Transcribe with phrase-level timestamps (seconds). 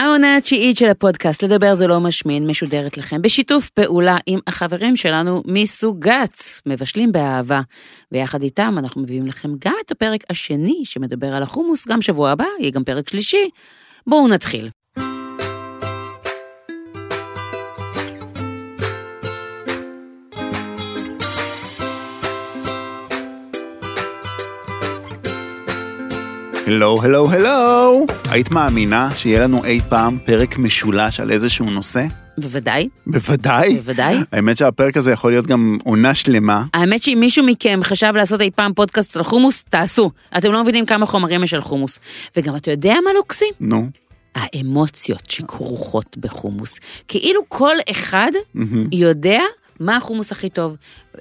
[0.00, 5.42] העונה התשיעית של הפודקאסט, לדבר זה לא משמין, משודרת לכם בשיתוף פעולה עם החברים שלנו
[5.46, 7.60] מסוגת, מבשלים באהבה.
[8.12, 12.44] ויחד איתם אנחנו מביאים לכם גם את הפרק השני שמדבר על החומוס, גם שבוע הבא,
[12.60, 13.50] יהיה גם פרק שלישי.
[14.06, 14.70] בואו נתחיל.
[26.70, 28.06] הלו, הלו, הלו!
[28.30, 32.06] היית מאמינה שיהיה לנו אי פעם פרק משולש על איזשהו נושא?
[32.38, 33.74] בוודאי, בוודאי.
[33.74, 34.16] בוודאי.
[34.32, 36.64] האמת שהפרק הזה יכול להיות גם עונה שלמה.
[36.74, 40.10] האמת שאם מישהו מכם חשב לעשות אי פעם פודקאסט על חומוס, תעשו.
[40.38, 42.00] אתם לא מבינים כמה חומרים יש על חומוס.
[42.36, 43.50] וגם אתה יודע מה לוקסי?
[43.60, 43.88] נו,
[44.34, 46.78] האמוציות שכרוכות בחומוס.
[47.08, 48.30] כאילו כל אחד
[48.92, 49.40] יודע
[49.80, 50.76] מה החומוס הכי טוב,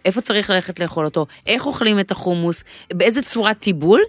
[0.06, 2.63] איפה צריך ללכת לאכול אותו, איך אוכלים את החומוס,
[2.94, 4.02] באיזה צורת טיבול.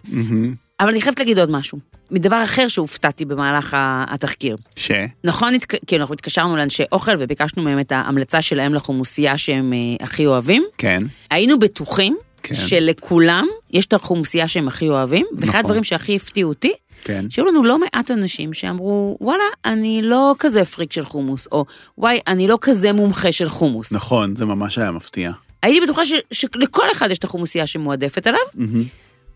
[0.80, 1.78] אבל אני חייבת להגיד עוד משהו,
[2.10, 3.76] מדבר אחר שהופתעתי במהלך
[4.08, 4.56] התחקיר.
[4.76, 4.90] ש?
[5.24, 9.78] נכון, התק- כאילו אנחנו התקשרנו לאנשי אוכל וביקשנו מהם את ההמלצה שלהם לחומוסייה שהם אה,
[10.04, 10.64] הכי אוהבים.
[10.78, 11.02] כן.
[11.30, 12.54] היינו בטוחים כן.
[12.54, 15.60] שלכולם יש את החומוסייה שהם הכי אוהבים, ואחד נכון.
[15.60, 16.72] הדברים שהכי הפתיעו אותי,
[17.04, 17.24] כן.
[17.30, 21.64] שהיו לנו לא מעט אנשים שאמרו, וואלה, אני לא כזה פריק של חומוס, או
[21.98, 23.92] וואי, אני לא כזה מומחה של חומוס.
[23.92, 25.32] נכון, זה ממש היה מפתיע.
[25.62, 28.40] הייתי בטוחה ש- שלכל אחד יש את החומוסייה שמועדפת עליו,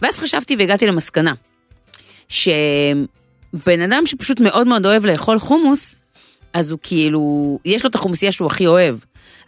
[0.03, 1.32] ואז חשבתי והגעתי למסקנה,
[2.28, 5.94] שבן אדם שפשוט מאוד מאוד אוהב לאכול חומוס,
[6.53, 8.97] אז הוא כאילו, יש לו את החומוסייה שהוא הכי אוהב,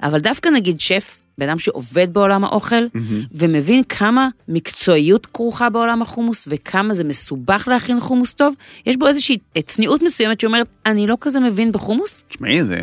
[0.02, 2.84] אבל דווקא נגיד שף, בן אדם שעובד בעולם האוכל,
[3.32, 8.54] ומבין כמה מקצועיות כרוכה בעולם החומוס, וכמה זה מסובך להכין חומוס טוב,
[8.86, 12.80] יש בו איזושהי צניעות מסוימת שאומרת, אני לא כזה מבין בחומוס, תשמעי, זה...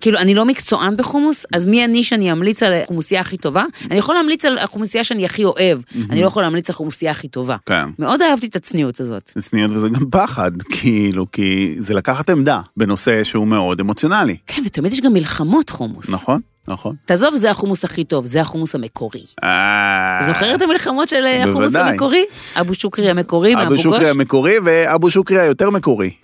[0.00, 3.64] כאילו, אני לא מקצוען בחומוס, אז מי אני שאני אמליץ על החומוסייה הכי טובה?
[3.90, 5.80] אני יכול להמליץ על החומוסייה שאני הכי אוהב,
[6.10, 7.56] אני לא יכול להמליץ על החומוסייה הכי טובה.
[7.66, 7.88] כן.
[7.98, 9.32] מאוד אהבתי את הצניעות הזאת.
[9.34, 14.36] זה צניעות וזה גם פחד, כאילו, כי זה לקחת עמדה בנושא שהוא מאוד אמוציונלי.
[14.46, 16.10] כן, ותמיד יש גם מלחמות חומוס.
[16.10, 16.40] נכון?
[16.68, 16.96] נכון.
[17.04, 19.24] תעזוב, זה החומוס הכי טוב, זה החומוס המקורי.
[19.44, 21.74] אה, זוכר את המלחמות של אה, החומוס.
[21.74, 22.24] המקורי?
[22.60, 24.08] אבו שוקרי המקורי אבו מאבו שוקרי גוש?
[24.08, 26.10] המקורי ואבו שוקרי היותר מקורי.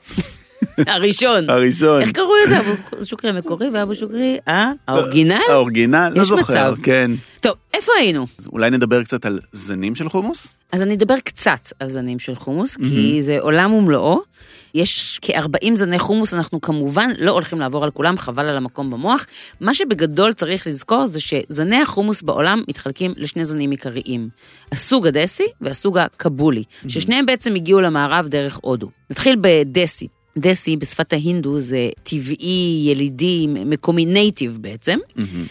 [0.86, 1.50] הראשון.
[1.50, 2.00] הראשון.
[2.00, 2.58] איך קראו לזה?
[2.58, 4.72] אבו שוקרי המקורי ואבו שוקרי, אה?
[4.88, 5.40] האורגינל?
[5.48, 6.12] האורגינל?
[6.14, 6.74] לא זוכר, מצב.
[6.82, 7.10] כן.
[7.40, 8.26] טוב, איפה היינו?
[8.38, 10.58] אז אולי נדבר קצת על זנים של חומוס?
[10.72, 14.31] אז אני אדבר קצת על זנים של חומוס, כי זה עולם ומלואו.
[14.74, 19.26] יש כ-40 זני חומוס, אנחנו כמובן לא הולכים לעבור על כולם, חבל על המקום במוח.
[19.60, 24.28] מה שבגדול צריך לזכור זה שזני החומוס בעולם מתחלקים לשני זנים עיקריים.
[24.72, 28.90] הסוג הדסי והסוג הקבולי, ששניהם בעצם הגיעו למערב דרך הודו.
[29.10, 30.08] נתחיל בדסי.
[30.38, 34.98] דסי בשפת ההינדו זה טבעי, ילידי, מקומי, נייטיב בעצם,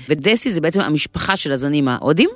[0.09, 2.29] ודסי זה בעצם המשפחה של הזנים ההודים,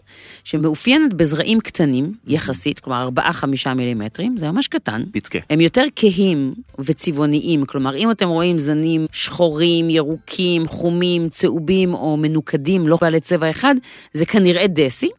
[0.44, 5.04] שמאופיינת בזרעים קטנים יחסית, כלומר 4-5 מילימטרים, זה ממש קטן.
[5.12, 5.40] פיצקה.
[5.50, 12.88] הם יותר כהים וצבעוניים, כלומר אם אתם רואים זנים שחורים, ירוקים, חומים, צהובים או מנוקדים,
[12.88, 13.76] לא בעלי צבע אחד,
[14.14, 15.10] זה כנראה דסי,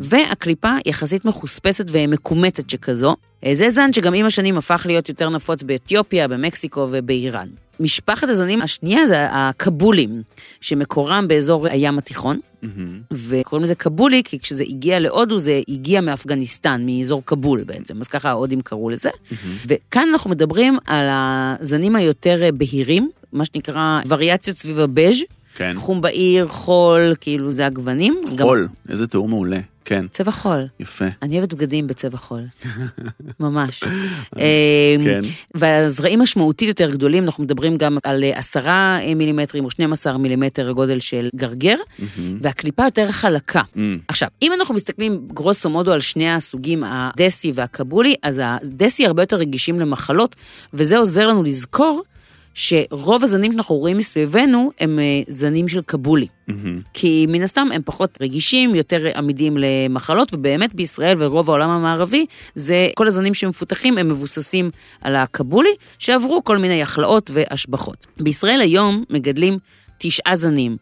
[0.00, 3.16] והקליפה יחסית מחוספסת ומקומטת שכזו.
[3.44, 7.48] אה, זה זן שגם עם השנים הפך להיות יותר נפוץ באתיופיה, במקסיקו ובאיראן.
[7.80, 10.22] משפחת הזנים השנייה זה הקבולים,
[10.60, 12.38] שמקורם באזור הים התיכון,
[13.12, 18.28] וקוראים לזה קבולי, כי כשזה הגיע להודו זה הגיע מאפגניסטן, מאזור קבול בעצם, אז ככה
[18.28, 19.10] ההודים קראו לזה.
[19.66, 25.16] וכאן אנחנו מדברים על הזנים היותר בהירים, מה שנקרא וריאציות סביב הבז',
[25.58, 25.74] כן.
[25.76, 28.20] חום בהיר, חול, כאילו זה הגוונים.
[28.36, 29.58] גם חול, איזה תיאור מעולה.
[29.84, 30.66] כן, צבע חול.
[30.80, 31.04] יפה.
[31.22, 32.42] אני אוהבת בגדים בצבע חול,
[33.40, 33.84] ממש.
[34.36, 34.42] אמ,
[35.04, 35.20] כן.
[35.54, 41.00] והזרעים משמעותית יותר גדולים, אנחנו מדברים גם על אה, עשרה מילימטרים או 12 מילימטר גודל
[41.00, 41.76] של גרגר,
[42.40, 43.62] והקליפה יותר חלקה.
[44.08, 49.36] עכשיו, אם אנחנו מסתכלים גרוסו מודו על שני הסוגים, הדסי והקבולי, אז הדסי הרבה יותר
[49.36, 50.36] רגישים למחלות,
[50.74, 52.02] וזה עוזר לנו לזכור
[52.58, 56.26] שרוב הזנים שאנחנו רואים מסביבנו הם אה, זנים של קבולי.
[56.48, 56.80] מהמם.
[56.94, 62.88] כי מן הסתם הם פחות רגישים, יותר עמידים למחלות, ובאמת בישראל ורוב העולם המערבי, זה
[62.96, 64.70] כל הזנים שמפותחים הם מבוססים
[65.00, 68.06] על הקבולי, שעברו כל מיני הכלאות והשבחות.
[68.20, 69.58] בישראל היום מגדלים
[69.98, 70.76] תשעה זנים.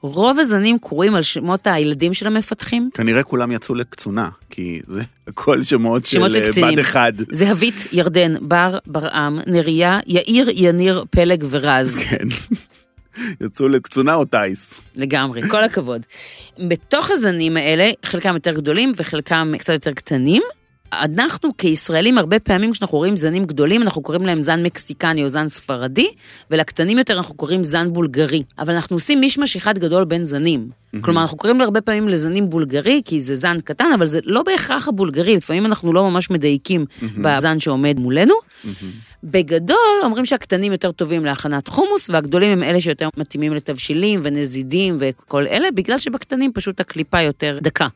[0.00, 2.90] רוב הזנים קרויים על שמות הילדים של המפתחים.
[2.94, 6.72] כנראה כולם יצאו לקצונה, כי זה הכל שמות של שמות של אה, קצינים.
[6.72, 7.12] בד אחד.
[7.32, 11.98] זהבית, ירדן, בר, ברעם, נריה, יאיר, יניר, פלג ורז.
[11.98, 12.26] כן.
[13.46, 14.80] יצאו לקצונה או טיס.
[14.96, 16.02] לגמרי, כל הכבוד.
[16.68, 20.42] בתוך הזנים האלה, חלקם יותר גדולים וחלקם קצת יותר קטנים.
[20.92, 25.48] אנחנו כישראלים, הרבה פעמים כשאנחנו רואים זנים גדולים, אנחנו קוראים להם זן מקסיקני או זן
[25.48, 26.10] ספרדי,
[26.50, 28.42] ולקטנים יותר אנחנו קוראים זן בולגרי.
[28.58, 30.68] אבל אנחנו עושים מישמש אחד גדול בין זנים.
[31.00, 34.88] כלומר, אנחנו קוראים הרבה פעמים לזנים בולגרי, כי זה זן קטן, אבל זה לא בהכרח
[34.88, 36.84] הבולגרי, לפעמים אנחנו לא ממש מדייקים
[37.18, 38.34] בזן שעומד מולנו.
[39.24, 45.46] בגדול, אומרים שהקטנים יותר טובים להכנת חומוס, והגדולים הם אלה שיותר מתאימים לתבשילים ונזידים וכל
[45.46, 47.86] אלה, בגלל שבקטנים פשוט הקליפה יותר דקה.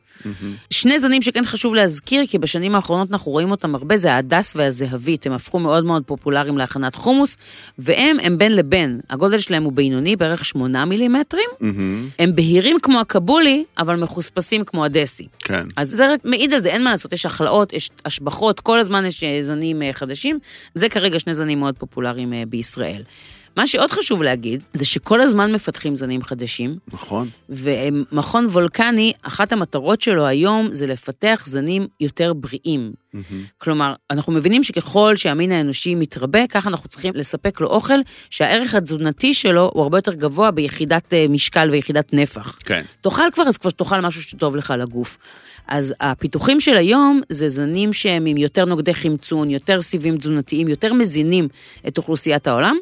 [0.69, 5.25] שני זנים שכן חשוב להזכיר, כי בשנים האחרונות אנחנו רואים אותם הרבה, זה ההדס והזהבית,
[5.25, 7.37] הם הפכו מאוד מאוד פופולריים להכנת חומוס,
[7.79, 12.09] והם, הם בין לבין, הגודל שלהם הוא בינוני, בערך 8 מילימטרים, מהמם.
[12.19, 15.27] הם בהירים כמו הקבולי, אבל מחוספסים כמו הדסי.
[15.39, 15.67] כן.
[15.77, 19.05] אז זה רק מעיד על זה, אין מה לעשות, יש הכלאות, יש השבחות, כל הזמן
[19.05, 20.39] יש אה, זנים אה, חדשים.
[20.75, 23.01] זה כרגע שני זנים מאוד פופולריים אה, בישראל.
[23.55, 27.29] מה שעוד חשוב להגיד, זה שכל הזמן מפתחים זנים חדשים, נכון.
[27.49, 32.91] ומכון וולקני, אחת המטרות שלו היום זה לפתח זנים יותר בריאים.
[33.13, 33.43] מהמם.
[33.57, 37.99] כלומר, אנחנו מבינים שככל שהמין האנושי מתרבה, ככה אנחנו צריכים לספק לו אוכל
[38.29, 42.57] שהערך התזונתי שלו הוא הרבה יותר גבוה ביחידת אה, משקל ויחידת נפח.
[42.65, 42.81] כן.
[43.01, 45.17] תאכל כבר, אז כבר תאכל משהו שטוב לך לגוף.
[45.71, 50.93] אז הפיתוחים של היום זה זנים שהם עם יותר נוגדי חמצון, יותר סיבים תזונתיים, יותר
[50.93, 51.47] מזינים
[51.87, 52.77] את אוכלוסיית העולם.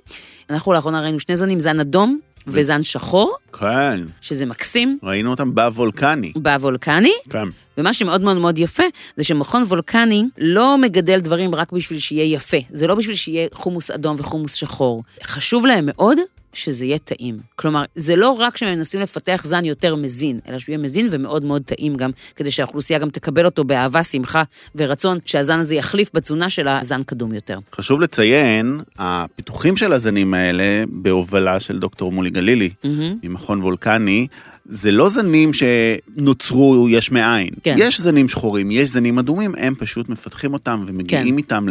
[0.50, 4.00] אנחנו לאחרונה ראינו שני זנים, זן אדום וזן שחור, כן.
[4.22, 6.32] שזה מקסים, ראינו אותם בוולקני.
[6.36, 7.14] בוולקני.
[7.30, 7.48] כן.
[7.78, 8.84] ומה שמאוד מאוד מאוד יפה,
[9.18, 12.58] זה שמכון וולקני לא מגדל דברים רק בשביל שיהיה יפה.
[12.74, 15.04] זה לא בשביל שיהיה חומוס אדום וחומוס שחור.
[15.24, 16.18] חשוב להם מאוד
[16.54, 17.38] שזה יהיה טעים.
[17.56, 21.44] כלומר, זה לא רק שהם מנסים לפתח זן יותר מזין, אלא שהוא יהיה מזין ומאוד
[21.44, 24.44] מאוד טעים גם, כדי שהאוכלוסייה גם תקבל אותו באהבה, שמחה
[24.76, 27.60] ורצון, שהזן הזה יחליף בתזונה שלה זן קדום יותר.
[27.76, 33.16] חשוב לציין, הפיתוחים של הזנים האלה, בהובלה של דוקטור מולי גלילי, מהמם.
[33.24, 34.28] ממכון וולקני,
[34.72, 37.50] זה לא זנים שנוצרו יש מאין.
[37.64, 37.76] כן.
[37.78, 41.38] יש זנים שחורים, יש זנים אדומים, הם פשוט מפתחים אותם ומגיעים כן.
[41.38, 41.66] איתם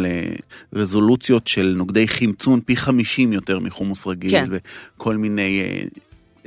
[0.73, 4.45] לרזולוציות של נוגדי חמצון פי 50 יותר מחומוס רגיל, כן.
[4.97, 5.83] וכל מיני אה,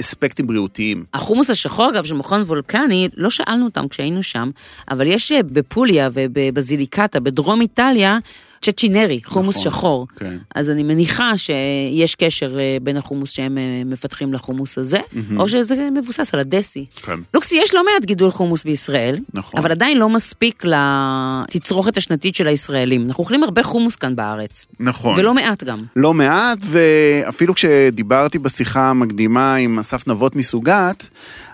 [0.00, 1.04] אספקטים בריאותיים.
[1.14, 4.50] החומוס השחור, אגב, של מכון וולקני, לא שאלנו אותם כשהיינו שם,
[4.90, 8.18] אבל יש אה, בפוליה ובבזיליקטה, בדרום איטליה,
[8.62, 10.06] צ'צ'ינרי, חומוס נכון, שחור.
[10.16, 10.36] כן.
[10.54, 14.98] אז אני מניחה שיש קשר אה, בין החומוס שהם אה, מפתחים לחומוס הזה,
[15.36, 16.86] או שזה מבוסס על הדסי.
[17.02, 17.18] כן.
[17.34, 19.60] לוקסי, יש לא מעט גידול חומוס בישראל, נכון.
[19.60, 23.06] אבל עדיין לא מספיק לתצרוכת השנתית של הישראלים.
[23.06, 25.18] אנחנו אוכלים הרבה חומוס כאן בארץ, נכון.
[25.18, 25.84] ולא מעט גם.
[25.96, 31.08] לא מעט, ואפילו כשדיברתי בשיחה המקדימה עם אסף נבות מסוגת,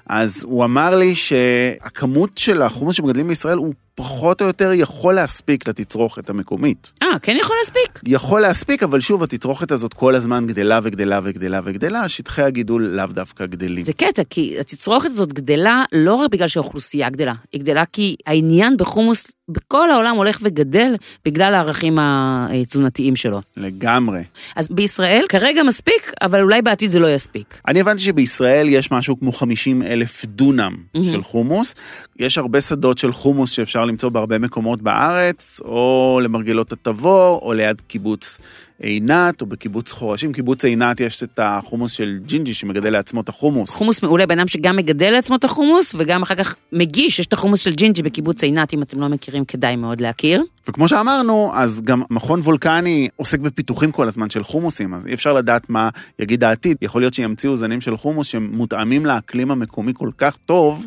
[0.07, 5.69] אז הוא אמר לי שהכמות של החומוס שמגדלים בישראל הוא פחות או יותר יכול להספיק
[5.69, 6.91] לתצרוכת המקומית.
[7.03, 8.01] אה, כן יכול להספיק?
[8.07, 13.07] יכול להספיק, אבל שוב, התצרוכת הזאת כל הזמן גדלה וגדלה וגדלה וגדלה, שטחי הגידול לאו
[13.07, 13.85] דווקא גדלים.
[13.85, 18.77] זה קטע, כי התצרוכת הזאת גדלה לא רק בגלל שהאוכלוסייה גדלה, היא גדלה כי העניין
[18.77, 23.41] בחומוס בכל העולם הולך וגדל בגלל הערכים התזונתיים שלו.
[23.57, 24.23] לגמרי.
[24.57, 27.61] אז בישראל כרגע מספיק, אבל אולי בעתיד זה לא יספיק.
[27.69, 31.75] אני הבנתי שבישראל יש משהו כמו 50 אלף דונם של חומוס.
[32.19, 37.81] יש הרבה שדות של חומוס שאפשר למצוא בהרבה מקומות בארץ, או למרגלות התבור, או ליד
[37.81, 38.39] קיבוץ
[38.83, 40.33] עינת, או בקיבוץ חורשים.
[40.33, 43.71] קיבוץ עינת יש את החומוס של ג'ינג'י שמגדל לעצמו את החומוס.
[43.71, 47.33] חומוס מעולה, בן אדם שגם מגדל לעצמו את החומוס, וגם אחר כך מגיש, יש את
[47.33, 50.43] החומוס של ג'ינג'י בקיבוץ עינת, אם אתם לא מכירים, כדאי מאוד להכיר.
[50.69, 55.33] וכמו שאמרנו, אז גם מכון וולקני עוסק בפיתוחים כל הזמן של חומוסים, אז אי אפשר
[55.33, 56.77] לדעת מה יגיד העתיד.
[56.83, 60.87] יכול להיות שימציאו זנים של חומוס שמותאמים לאקלים המקומי כל כך טוב,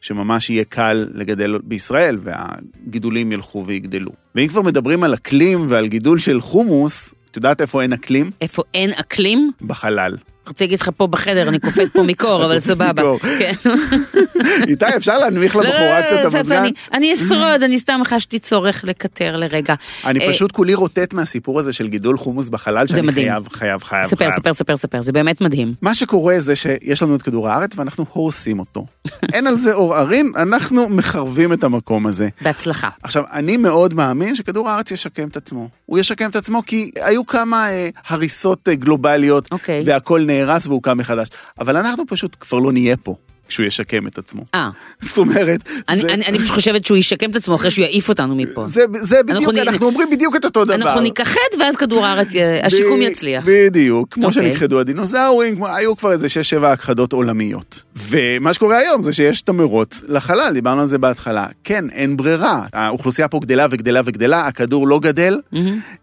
[0.00, 4.10] שממש יהיה קל לגדל בישראל, והגידולים ילכו ויגדלו.
[4.34, 8.30] ואם כבר מדברים על אקלים ועל גידול של חומוס, את יודעת איפה אין אקלים?
[8.40, 9.50] איפה אין אקלים?
[9.62, 10.16] בחלל.
[10.46, 13.02] רציתי להגיד לך פה בחדר, אני קופאת פה מקור, אבל סבבה.
[13.38, 13.52] כן.
[14.68, 16.64] איתי, אפשר להנמיך לא, לא, לבחורה לא, קצת את לא, המזגן?
[16.92, 19.74] אני- אשרוד, אני סתם חשתי צורך לקטר לרגע.
[20.06, 23.12] אני אה, פשוט כולי רוטט מהסיפור הזה של גידול חומוס בחלל, שאני.
[23.12, 24.30] חייב, חייב, חייב, ספר.
[24.30, 25.74] ספר, ספר, ספר, זה באמת מדהים.
[25.82, 28.86] מה שקורה זה שיש לנו את כדור הארץ ואנחנו הורסים אותו.
[29.34, 32.28] אין על זה עוררין, אנחנו מחרבים את המקום הזה.
[32.42, 32.88] בהצלחה.
[33.02, 35.68] עכשיו, אני מאוד מאמין שכדור הארץ ישקם את עצמו.
[35.86, 39.82] הוא ישקם את עצמו כי היו כמה אה, הריסות אה, גלובליות, אוקיי.
[39.86, 41.28] והכל נהרס והוא קם מחדש.
[41.58, 43.14] אבל אנחנו פשוט כבר לא נהיה פה
[43.50, 44.42] כשהוא ישקם את עצמו.
[44.54, 47.82] אה, זאת אומרת, אני- זה, אני אני פשוט חושבת שהוא ישקם את עצמו אחרי שהוא
[47.82, 48.66] יעיף אותנו מפה.
[48.66, 50.74] זה, זה בדיוק, אנחנו אומרים בדיוק את אותו דבר.
[50.74, 51.30] אנחנו נכחד
[51.60, 52.28] ואז כדור הארץ,
[52.62, 53.44] השיקום יצליח.
[53.46, 54.42] בדיוק, כמו אוקיי.
[54.52, 56.26] שנכחדו הדינוזאורים, היו כבר איזה
[56.60, 57.82] 6-7 הכחדות עולמיות.
[57.96, 61.46] ומה שקורה היום זה שיש את המרוץ לחלל, דיברנו על זה בהתחלה.
[61.64, 62.62] כן, אין ברירה.
[62.72, 65.40] האוכלוסייה פה גדלה וגדלה וגדלה, הכדור לא גדל.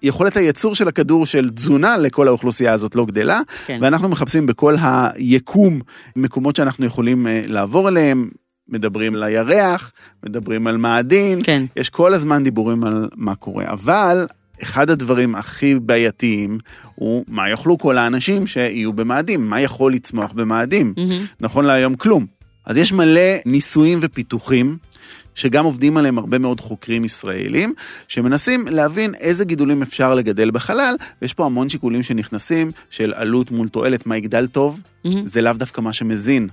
[0.04, 3.80] יכולת הייצור של הכדור של תזונה לכל האוכלוסייה הזאת לא גדלה, כן.
[3.82, 5.80] ואנחנו מחפשים בכל היקום
[6.16, 8.30] מקומות שאנחנו יכולים אה, לעבור אליהם.
[8.70, 9.92] מדברים על הירח,
[10.26, 11.66] מדברים על מאדים, כן.
[11.76, 14.28] יש כל הזמן דיבורים על מה קורה, אבל
[14.64, 16.58] אחד הדברים הכי בעייתיים
[16.96, 20.94] הוא מה יאכלו כל האנשים שיהיו במאדים, מה יכול לצמוח במאדים.
[20.98, 21.26] מהמם.
[21.40, 22.26] נכון להיום כלום.
[22.66, 24.78] אז יש מלא ניסויים ופיתוחים.
[25.36, 27.74] שגם עובדים עליהם הרבה מאוד חוקרים ישראלים,
[28.08, 33.68] שמנסים להבין איזה גידולים אפשר לגדל בחלל, ויש פה המון שיקולים שנכנסים, של עלות מול
[33.68, 35.28] תועלת, מה יגדל טוב, מהמם.
[35.28, 36.48] זה לאו דווקא מה שמזין.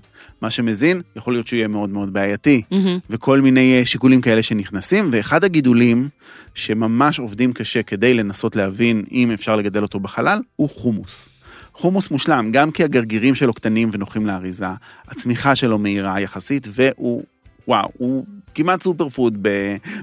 [0.44, 2.62] מה שמזין, יכול להיות שהוא יהיה מאוד מאוד בעייתי.
[2.70, 2.98] מהמם.
[3.10, 6.08] וכל מיני אה, שיקולים כאלה שנכנסים, ואחד הגידולים
[6.54, 11.28] שממש עובדים קשה כדי לנסות להבין אם אפשר לגדל אותו בחלל, הוא חומוס.
[11.72, 14.66] חומוס מושלם, גם כי הגרגירים שלו קטנים ונוחים לאריזה,
[15.08, 17.22] הצמיחה שלו מהירה יחסית, והוא,
[17.68, 19.46] וואו, הוא כמעט סופר פוד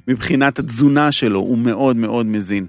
[0.08, 2.68] מבחינת התזונה שלו, הוא מאוד מאוד מזין.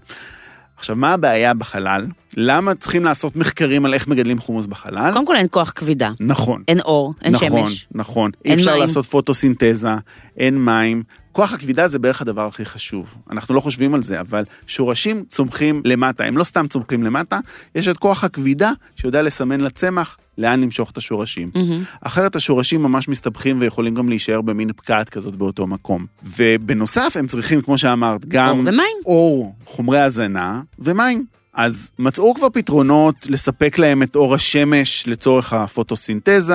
[0.83, 2.07] עכשיו, מה הבעיה בחלל?
[2.37, 5.13] למה צריכים לעשות מחקרים על איך מגדלים חומוס בחלל?
[5.13, 6.63] קודם כל אין כוח כבידה, נכון.
[6.69, 7.87] אין אור, אין נכון, שמש.
[7.93, 8.31] נכון.
[8.45, 8.81] אין אי אפשר מים.
[8.81, 9.89] לעשות פוטוסינתזה,
[10.37, 11.03] אין מים.
[11.33, 13.15] כוח הכבידה זה בערך הדבר הכי חשוב.
[13.31, 17.39] אנחנו לא חושבים על זה, אבל שורשים צומחים למטה, הם לא סתם צומחים למטה,
[17.75, 21.51] יש את כוח הכבידה שיודע לסמן לצמח לאן למשוך את השורשים.
[21.55, 21.83] מהמם.
[22.01, 26.07] אחרת השורשים ממש מסתבכים ויכולים גם להישאר במין פקעת כזאת באותו מקום.
[26.37, 28.59] ובנוסף הם צריכים, כמו שאמרת, גם...
[28.59, 28.97] אור ומים.
[29.07, 31.25] אור, חומרי הזנה ומים.
[31.55, 36.55] אז מצאו כבר פתרונות לספק להם את אור השמש לצורך הפוטוסינתזה,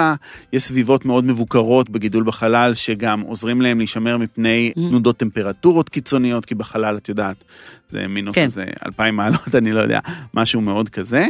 [0.53, 4.79] יש סביבות מאוד מבוקרות בגידול בחלל שגם עוזרים להם להישמר מפני Mm.
[4.89, 7.43] תנודות טמפרטורות קיצוניות, כי בחלל, את יודעת,
[7.89, 8.43] זה מינוס כן.
[8.43, 9.99] איזה אלפיים מעלות, אני לא יודע,
[10.33, 11.25] משהו מאוד כזה.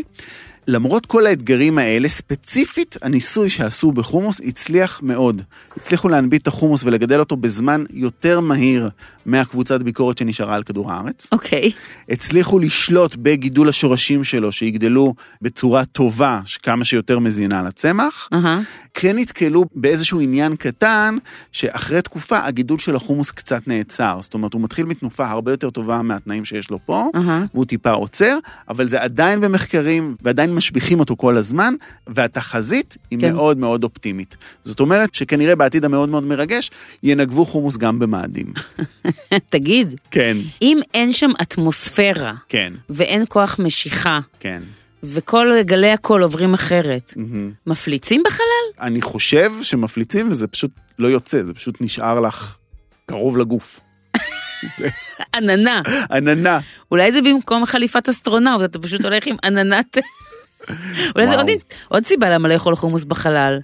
[0.68, 5.42] למרות כל האתגרים האלה, ספציפית הניסוי שעשו בחומוס הצליח מאוד.
[5.78, 8.90] הצליחו להנביט את החומוס ולגדל אותו בזמן יותר מהיר
[9.26, 11.28] מהקבוצת ביקורת שנשארה על כדור הארץ.
[11.32, 11.72] אוקיי.
[12.10, 18.30] הצליחו לשלוט בגידול השורשים שלו, שיגדלו בצורה טובה, כמה שיותר מזינה לצמח.
[18.34, 18.62] אהה.
[18.94, 21.18] כן נתקלו באיזשהו עניין קטן,
[21.52, 24.18] שאחרי תקופה הגידול של החומוס קצת נעצר.
[24.22, 27.46] זאת אומרת, הוא מתחיל מתנופה הרבה יותר טובה מהתנאים שיש לו פה, אהה.
[27.54, 28.38] והוא טיפה עוצר,
[28.70, 31.74] אבל זה עדיין במחקרים, ועדיין משביחים אותו כל הזמן,
[32.08, 33.34] והתחזית היא כן.
[33.34, 34.38] מאוד מאוד אופטימית.
[34.64, 36.72] זאת אומרת שכנראה בעתיד המאוד מאוד מרגש,
[37.04, 38.54] ינגבו חומוס גם במאדים.
[39.50, 44.62] תגיד, כן, אם אין שם אטמוספירה כן, ואין כוח משיכה, כן.
[45.04, 47.52] וכל גלי הקול עוברים אחרת, מהמם.
[47.68, 48.86] מפליצים בחלל?
[48.88, 52.58] אני חושב שמפליצים וזה פשוט לא יוצא, זה פשוט נשאר לך
[53.06, 53.80] קרוב לגוף.
[55.36, 55.82] עננה.
[56.12, 56.60] עננה.
[56.92, 59.98] אולי זה במקום חליפת אסטרונאוט, אתה פשוט הולך עם עננת...
[61.16, 61.36] אולי זה
[61.88, 63.60] עוד סיבה למה לאכול חומוס בחלל.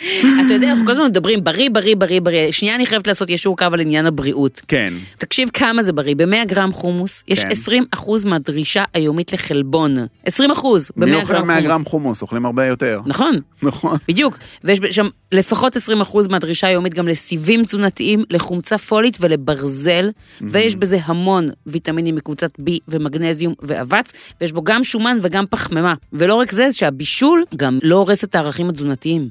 [0.00, 2.52] אתה יודע, אנחנו כל הזמן מדברים בריא, בריא, בריא, בריא.
[2.52, 4.60] שנייה אני חייבת לעשות ישור קו על עניין הבריאות.
[4.68, 7.50] כן, תקשיב כמה זה בריא, ב-100 גרם חומוס יש כן.
[7.50, 9.96] 20 אחוז מהדרישה היומית לחלבון.
[10.26, 11.46] 20 אחוז ב-100 מי גרם אוכל חומוס.
[11.48, 12.22] 100 גרם חומוס?
[12.22, 13.00] אוכלים הרבה יותר.
[13.06, 13.96] נכון, נכון.
[14.08, 14.38] בדיוק.
[14.64, 20.98] ויש שם לפחות 20 אחוז מהדרישה היומית גם לסיבים תזונתיים, לחומצה פולית ולברזל, ויש בזה
[21.04, 25.94] המון ויטמינים מקבוצת B ומגנזיום ואבץ, ויש בו גם שומן וגם פחמימה.
[26.12, 29.28] ולא רק זה, שהבישול גם לא הורס את הערכים התזונתיים.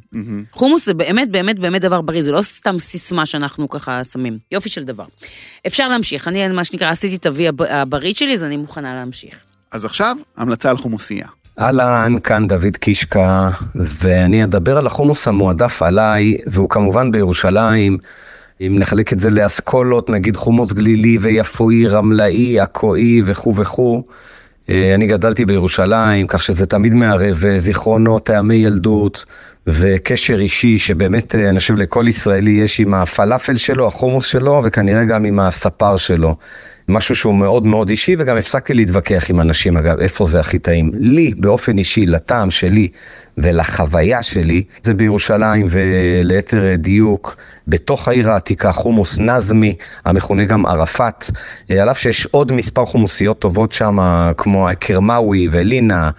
[0.58, 4.38] חומוס זה באמת באמת באמת דבר בריא, זה לא סתם סיסמה שאנחנו ככה שמים.
[4.52, 5.04] יופי של דבר.
[5.68, 9.36] אפשר להמשיך, אני מה שנקרא עשיתי את ה-V הב- הבריא שלי, אז אני מוכנה להמשיך.
[9.72, 11.28] אז עכשיו, המלצה על חומוסייה.
[11.60, 17.98] אהלן, כאן דוד קישקה, ואני אדבר על החומוס המועדף עליי, והוא כמובן בירושלים.
[18.62, 24.04] אם נחלק את זה לאסכולות, נגיד חומוס גלילי ויפואי, רמלאי, עכואי וכו' וכו'.
[24.70, 29.26] אה, אני גדלתי בירושלים, כך שזה תמיד מערב אה, זיכרונות, טעמי ילדות
[29.68, 35.06] וקשר אישי שבאמת אה, אני חושב לכל ישראלי יש עם הפלאפל שלו, החומוס שלו וכנראה
[35.06, 36.36] גם עם הספר שלו.
[36.90, 40.92] משהו שהוא מאוד מאוד אישי, וגם הפסקתי להתווכח עם אנשים, אגב, איפה זה הכי טעים.
[40.94, 42.88] לי, באופן אישי, לטעם שלי
[43.38, 47.36] ולחוויה שלי, זה בירושלים, וליתר דיוק,
[47.68, 49.76] בתוך העיר העתיקה, חומוס נזמי,
[50.06, 51.26] המכונה גם ערפאת,
[51.70, 53.98] על אף שיש עוד מספר חומוסיות טובות שם,
[54.38, 56.10] כמו הקרמאווי ולינה.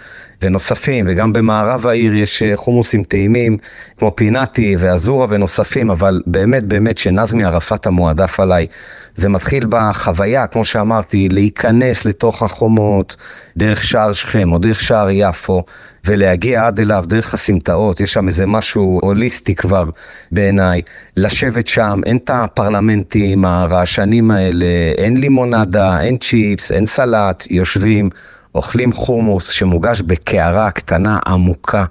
[0.42, 3.56] ונוספים, וגם במערב העיר יש אה, חומוסים טעימים,
[3.96, 8.66] כמו פינאטי ואזורה ונוספים, אבל באמת באמת שנזמי ערפאת המועדף עליי.
[9.14, 13.16] זה מתחיל בחוויה, כמו שאמרתי, להיכנס לתוך החומות,
[13.56, 15.64] דרך שער שכם או דרך שער יפו,
[16.08, 19.84] ולהגיע עד אליו דרך הסמטאות, יש שם איזה משהו הוליסטי כבר
[20.32, 20.82] בעיניי.
[21.16, 24.66] לשבת שם, אין את הפרלמנטים הרעשנים האלה,
[24.98, 28.10] אין לימונדה, אין צ'יפס, אין סלט, יושבים.
[28.54, 31.84] אוכלים חומוס שמוגש בקערה קטנה עמוקה,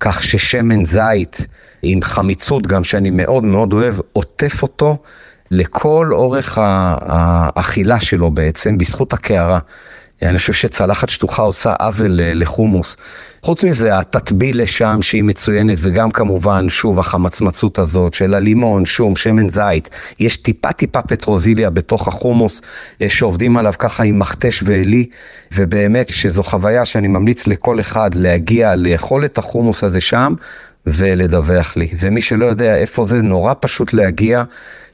[0.00, 1.46] כך ששמן זית
[1.82, 4.96] עם חמיצות גם שאני מאוד מאוד אוהב, עוטף אותו
[5.50, 9.58] לכל אורך האכילה שלו בעצם, בזכות הקערה.
[10.22, 12.96] אני חושב שצלחת שטוחה עושה עוול לחומוס.
[13.42, 19.48] חוץ מזה, התטבילה שם שהיא מצוינת, וגם כמובן, שוב, החמצמצות הזאת של הלימון, שום, שמן
[19.48, 19.90] זית.
[20.20, 22.62] יש טיפה טיפה פטרוזיליה בתוך החומוס,
[23.02, 25.06] אה, שעובדים עליו ככה עם מכתש ועלי,
[25.54, 30.34] ובאמת שזו חוויה שאני ממליץ לכל אחד להגיע, לאכול את החומוס הזה שם,
[30.86, 31.88] ולדווח לי.
[32.00, 34.44] ומי שלא יודע איפה זה, נורא פשוט להגיע.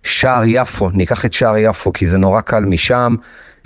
[0.02, 3.14] שער יפו, ניקח את שער יפו כי זה נורא קל משם.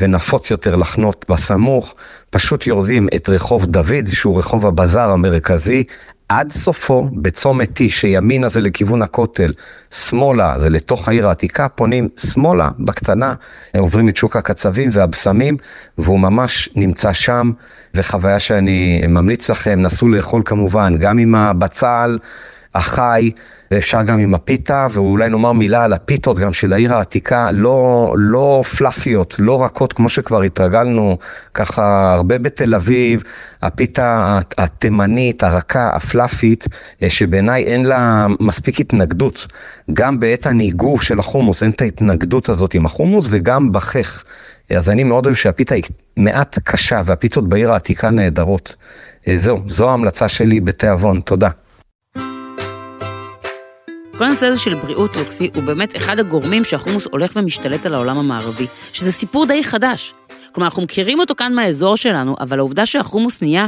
[0.00, 1.94] ונפוץ יותר לחנות בסמוך,
[2.30, 5.84] פשוט יורדים את רחוב דוד, שהוא רחוב הבזאר המרכזי,
[6.28, 9.52] עד סופו בצומת T, שימינה זה לכיוון הכותל,
[9.90, 13.34] שמאלה זה לתוך העיר העתיקה, פונים שמאלה בקטנה,
[13.74, 15.56] הם עוברים את שוק הקצבים והבשמים,
[15.98, 17.50] והוא ממש נמצא שם,
[17.94, 22.18] וחוויה שאני ממליץ לכם, נסו לאכול כמובן, גם עם הבצל
[22.74, 23.30] החי.
[23.70, 28.62] ואפשר גם עם הפיתה, ואולי נאמר מילה על הפיתות גם של העיר העתיקה, לא, לא
[28.78, 31.18] פלאפיות, לא רכות כמו שכבר התרגלנו,
[31.54, 33.22] ככה הרבה בתל אביב,
[33.62, 36.66] הפיתה התימנית, הרכה, הפלאפית,
[37.02, 39.46] אה, שבעיניי אין לה מספיק התנגדות.
[39.92, 44.24] גם בעת הניגוף של החומוס אין את ההתנגדות הזאת עם החומוס, וגם בחך.
[44.70, 45.84] אז אני מאוד אוהב שהפיתה היא
[46.16, 48.76] מעט קשה, והפיתות בעיר העתיקה נהדרות.
[49.28, 51.48] אה, זהו, זו ההמלצה שלי בתיאבון, תודה.
[54.18, 58.18] כל הנושא הזה של בריאות לוקסי הוא באמת אחד הגורמים שהחומוס הולך ומשתלט על העולם
[58.18, 60.14] המערבי, שזה סיפור די חדש.
[60.52, 63.66] כלומר, אנחנו מכירים אותו כאן מהאזור שלנו, אבל העובדה שהחומוס נהיה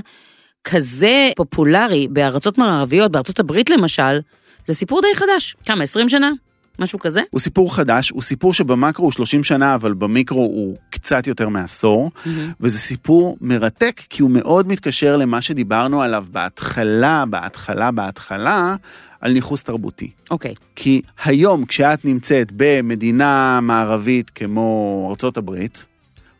[0.64, 4.20] כזה פופולרי בארצות מערביות, בארצות הברית למשל,
[4.66, 5.56] זה סיפור די חדש.
[5.64, 6.30] כמה, 20 שנה?
[6.78, 7.22] משהו כזה?
[7.30, 12.10] הוא סיפור חדש, הוא סיפור שבמקרו הוא 30 שנה, אבל במיקרו הוא קצת יותר מעשור,
[12.14, 12.28] mm-hmm.
[12.60, 18.74] וזה סיפור מרתק, כי הוא מאוד מתקשר למה שדיברנו עליו בהתחלה, בהתחלה, בהתחלה,
[19.20, 20.10] על ניכוס תרבותי.
[20.30, 20.52] אוקיי.
[20.52, 20.64] Okay.
[20.76, 25.86] כי היום, כשאת נמצאת במדינה מערבית כמו ארצות הברית,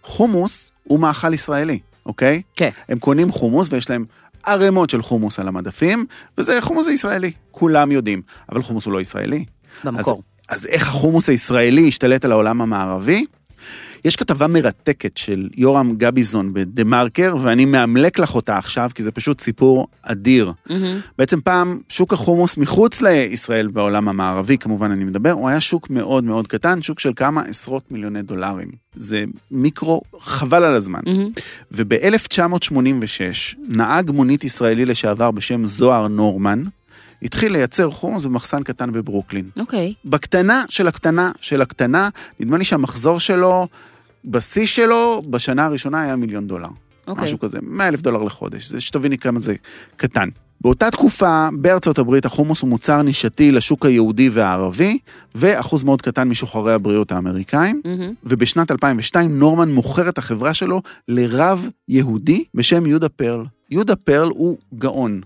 [0.03, 2.43] חומוס הוא מאכל ישראלי, אוקיי?
[2.57, 2.69] כן.
[2.69, 2.81] Okay.
[2.89, 4.05] הם קונים חומוס ויש להם
[4.47, 6.05] ערימות של חומוס על המדפים,
[6.39, 9.45] וזה חומוס ישראלי, כולם יודעים, אבל חומוס הוא לא ישראלי.
[9.85, 10.23] במקור.
[10.49, 13.25] אז, אז איך החומוס הישראלי השתלט על העולם המערבי?
[14.05, 19.11] יש כתבה מרתקת של יורם גביזון בדה מרקר, ואני מאמלק לך אותה עכשיו, כי זה
[19.11, 20.53] פשוט סיפור אדיר.
[20.69, 20.73] Mm-hmm.
[21.19, 26.25] בעצם פעם שוק החומוס מחוץ לישראל בעולם המערבי, כמובן אני מדבר, הוא היה שוק מאוד
[26.25, 28.69] מאוד קטן, שוק של כמה עשרות מיליוני דולרים.
[28.95, 31.01] זה מיקרו, חבל על הזמן.
[31.07, 31.41] Mm-hmm.
[31.73, 36.65] וב-1986, נהג מונית ישראלי לשעבר בשם זוהר נורמן,
[37.23, 39.51] התחיל לייצר חומוס במחסן קטן בברוקלין.
[39.59, 39.95] אוקיי.
[39.97, 40.09] Okay.
[40.09, 42.09] בקטנה של הקטנה של הקטנה,
[42.41, 43.67] נדמה לי שהמחזור שלו,
[44.25, 46.69] בשיא שלו, בשנה הראשונה היה מיליון דולר.
[47.07, 47.23] אוקיי.
[47.23, 47.25] Okay.
[47.25, 49.55] משהו כזה, 100 אלף דולר לחודש, זה שתביני כמה זה
[49.97, 50.29] קטן.
[50.61, 54.99] באותה תקופה, בארצות הברית החומוס הוא מוצר נישתי לשוק היהודי והערבי,
[55.35, 57.83] ואחוז מאוד קטן משוחררי הבריאות האמריקאים.
[57.85, 58.15] Mm-hmm.
[58.25, 63.45] ובשנת 2002 נורמן מוכר את החברה שלו לרב יהודי בשם יהודה פרל.
[63.71, 65.21] יהודה פרל הוא גאון.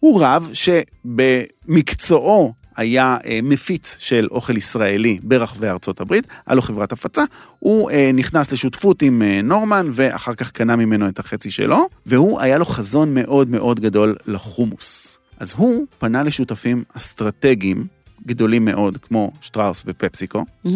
[0.00, 6.92] הוא רב שבמקצועו היה אה, מפיץ של אוכל ישראלי ברחבי ארצות הברית, היה לו חברת
[6.92, 7.22] הפצה,
[7.58, 12.40] הוא אה, נכנס לשותפות עם אה, נורמן ואחר כך קנה ממנו את החצי שלו, והוא
[12.40, 15.18] היה לו חזון מאוד מאוד גדול לחומוס.
[15.38, 17.86] אז הוא פנה לשותפים אסטרטגיים
[18.26, 20.70] גדולים מאוד, כמו שטראוס ופפסיקו, mm-hmm.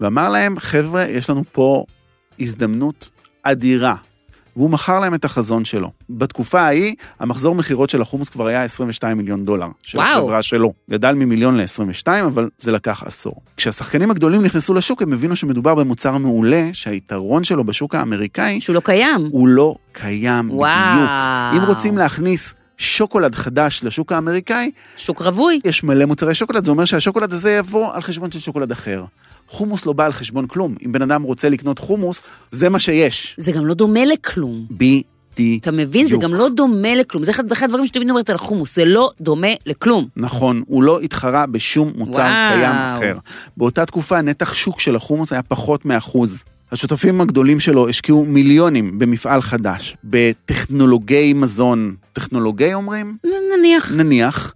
[0.00, 1.84] ואמר להם, חבר'ה, יש לנו פה
[2.40, 3.10] הזדמנות
[3.42, 3.94] אדירה
[4.56, 5.90] והוא מכר להם את החזון שלו.
[6.10, 9.66] בתקופה ההיא, המחזור מכירות של החומוס כבר היה 22 מיליון דולר.
[9.82, 10.08] של וואו.
[10.18, 10.72] החברה שלו.
[10.90, 13.34] גדל ממיליון ל-22, אבל זה לקח עשור.
[13.56, 18.60] כשהשחקנים הגדולים נכנסו לשוק, הם הבינו שמדובר במוצר מעולה, שהיתרון שלו בשוק האמריקאי...
[18.60, 19.28] שהוא לא קיים.
[19.30, 20.70] הוא לא קיים וואו.
[20.94, 21.10] בדיוק.
[21.56, 25.60] אם רוצים להכניס שוקולד חדש לשוק האמריקאי, שוק רווי.
[25.64, 29.04] יש מלא מוצרי שוקולד, זה אומר שהשוקולד הזה יבוא על חשבון של שוקולד אחר.
[29.48, 30.74] חומוס לא בא על חשבון כלום.
[30.86, 33.34] אם בן אדם רוצה לקנות חומוס, זה מה שיש.
[33.38, 34.66] זה גם לא דומה לכלום.
[34.70, 35.62] בדיוק.
[35.62, 36.06] אתה מבין?
[36.06, 37.24] זה גם לא דומה לכלום.
[37.24, 40.08] זה אחד זה אחד הדברים שתמיד אומרת על החומוס, זה לא דומה לכלום.
[40.16, 42.52] נכון, הוא לא התחרה בשום מוצר וואו.
[42.52, 43.18] קיים אחר.
[43.56, 46.44] באותה תקופה נתח שוק של החומוס היה פחות מאחוז.
[46.72, 53.16] השותפים הגדולים שלו השקיעו מיליונים במפעל חדש, בטכנולוגי מזון, טכנולוגי אומרים?
[53.58, 53.92] נניח.
[53.96, 54.54] נניח,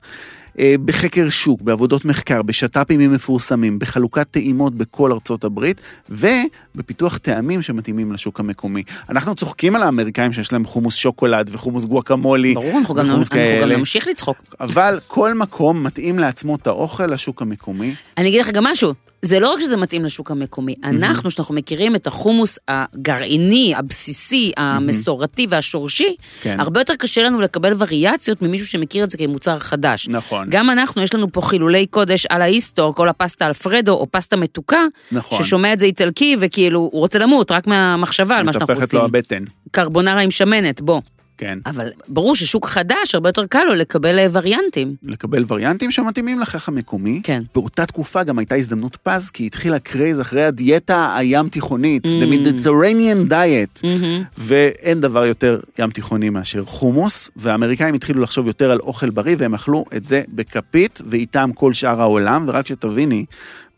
[0.59, 8.13] אה, בחקר שוק, בעבודות מחקר, בשת"פים מפורסמים, בחלוקת טעימות בכל ארצות הברית, ובפיתוח טעמים שמתאימים
[8.13, 8.83] לשוק המקומי.
[9.09, 13.25] אנחנו צוחקים על האמריקאים שיש להם חומוס שוקולד וחומוס גואקמולי ברור, אנחנו גם, אנחנו
[13.63, 14.37] גם נמשיך לצחוק.
[14.61, 17.95] אבל כל מקום מתאים לעצמו את האוכל לשוק המקומי.
[18.19, 21.97] אני אגיד לך גם משהו, זה לא רק שזה מתאים לשוק המקומי, אנחנו, שאנחנו מכירים
[21.97, 26.61] את החומוס הגרעיני, הבסיסי, המסורתי והשורשי, כן.
[26.61, 30.09] הרבה יותר קשה לנו לקבל וריאציות ממישהו שמכיר את זה כמוצר חדש.
[30.09, 30.47] נכון.
[30.51, 34.85] גם אנחנו, יש לנו פה חילולי קודש על ההיסטור, כל הפסטה אלפרדו או פסטה מתוקה,
[35.13, 35.45] נכון.
[35.45, 39.01] ששומע את זה איטלקי וכאילו, הוא רוצה למות רק מהמחשבה על מה שאנחנו מתהפכת לו
[39.01, 39.15] עושים.
[39.17, 39.45] הבטן.
[39.71, 41.01] קרבונרה עם שמנת, בוא.
[41.41, 41.59] כן.
[41.67, 44.95] אבל ברור ששוק חדש, הרבה יותר קל לו לקבל אה, וריאנטים.
[45.03, 47.21] לקבל וריאנטים שמתאימים לכך המקומי.
[47.25, 47.43] כן.
[47.55, 52.09] באותה תקופה גם הייתה הזדמנות פז, כי התחיל הקרייז אחרי הדיאטה הים תיכונית, Mm.
[52.09, 54.23] The Mediterranean Diet, מהמם.
[54.39, 59.55] ואין דבר יותר ים תיכוני מאשר חומוס, והאמריקאים התחילו לחשוב יותר על אוכל בריא, והם
[59.55, 63.25] אכלו את זה בכפית, ואיתם כל שאר העולם, ורק שתביני,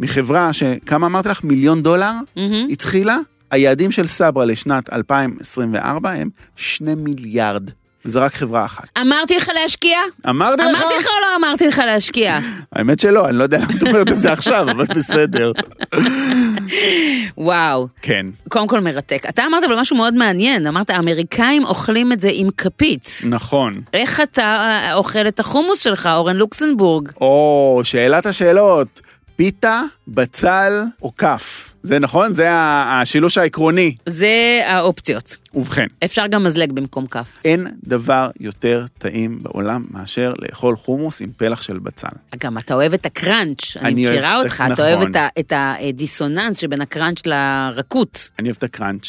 [0.01, 1.45] מחברה שכמה אמרתי לך?
[1.45, 2.67] מיליון דולר מהמם.
[2.71, 3.17] התחילה,
[3.53, 7.71] היעדים של סברה לשנת 2024 הם שני מיליארד,
[8.05, 8.85] וזה רק חברה אחת.
[9.01, 9.99] אמרתי לך להשקיע?
[10.29, 10.69] אמרתי לך?
[10.69, 12.39] אמרתי לך או לא אמרתי לך להשקיע?
[12.73, 15.53] האמת שלא, אני לא יודע למה את אומרת את זה עכשיו, אבל בסדר.
[17.37, 17.89] וואו.
[18.03, 19.23] כן, קודם כל מרתק.
[19.29, 23.21] אתה אמרת אבל משהו מאוד מעניין, אמרת, האמריקאים אוכלים את זה עם כפית.
[23.29, 23.81] נכון.
[23.95, 27.09] איך אתה אה, אוכל את החומוס שלך, אורן לוקסנבורג?
[27.21, 29.01] או, שאלת השאלות,
[29.37, 31.72] פיתה, בצל או כף?
[31.83, 32.33] זה נכון?
[32.33, 33.95] זה השילוש העקרוני.
[34.07, 34.31] זה
[34.67, 35.37] האופציות.
[35.55, 37.33] ובכן, אפשר גם מזלג במקום כף.
[37.45, 42.09] אין דבר יותר טעים בעולם מאשר לאכול חומוס עם פלח של בצל.
[42.41, 45.11] גם אתה אוהב את הקראנץ', אני אני מכירה אותך, אתה אוהב נכון.
[45.11, 48.31] את ה- את הדיסוננס שבין הקראנץ' לרקות.
[48.39, 49.07] אני אוהב את הקראנץ',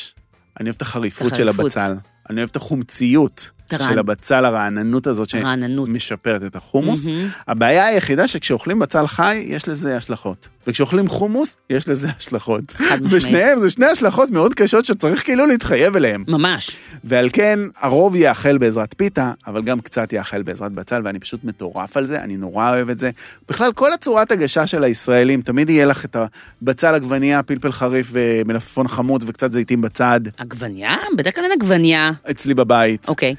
[0.59, 1.77] אני אוהב את החריפות את של החריפות.
[1.77, 1.95] הבצל,
[2.29, 5.87] אני אוהב את החומציות הרענ- של הבצל, הרעננות הזאת רעננות.
[5.87, 7.07] שמשפרת את החומוס.
[7.07, 7.27] מהמם.
[7.47, 10.47] הבעיה היחידה שכשאוכלים בצל חי, יש לזה השלכות.
[10.67, 12.63] וכשאוכלים חומוס, יש לזה השלכות.
[12.71, 13.13] חד משמעית.
[13.23, 16.23] ושניהם זה שני השלכות מאוד קשות שצריך כאילו להתחייב אליהם.
[16.27, 16.71] ממש.
[17.03, 21.97] ועל כן, הרוב יאכל בעזרת פיתה, אבל גם קצת יאכל בעזרת בצל, ואני פשוט מטורף
[21.97, 23.09] על זה, אני נורא אוהב את זה.
[23.49, 26.15] בכלל, כל הצורת הגשה של הישראלים, תמיד יהיה לך את
[26.61, 30.95] הבצל עגבנייה, פלפל חריף ומלפפון חמוץ וקצת זיתים בצד, עגבניה?
[31.17, 32.11] בדרך כלל אין עגבניה.
[32.31, 33.07] אצלי בבית.
[33.09, 33.35] אוקיי.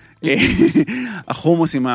[1.28, 1.86] החומוס עם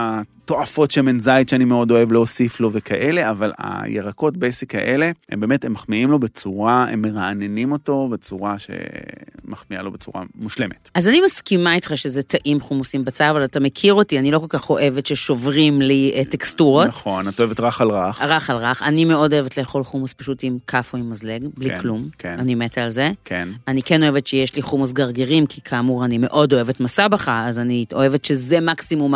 [0.51, 5.65] התועפות שמן זית שאני מאוד אוהב להוסיף לו וכאלה, אבל הירקות basic האלה, הם באמת,
[5.65, 10.89] הם מחמיאים לו בצורה, הם מרעננים אותו בצורה שמחמיאה לו בצורה מושלמת.
[10.93, 14.39] אז אני מסכימה איתך שזה טעים חומוס עם בצל, אבל אתה מכיר אותי, אני לא
[14.39, 16.87] כל כך אוהבת ששוברים לי אה, טקסטורות.
[16.87, 18.21] נכון, את אוהבת רך על רך.
[18.21, 21.69] רך על רך, אני מאוד אוהבת לאכול חומוס פשוט עם כף או עם מזלג, בלי
[21.69, 22.07] כן, כלום.
[22.17, 22.35] כן.
[22.39, 23.11] אני מתה על זה.
[23.25, 23.49] כן.
[23.67, 27.85] אני כן אוהבת שיש לי חומוס גרגירים, כי כאמור אני מאוד אוהבת מסבכה, אז אני
[27.93, 29.13] אוהבת שזה מקסימום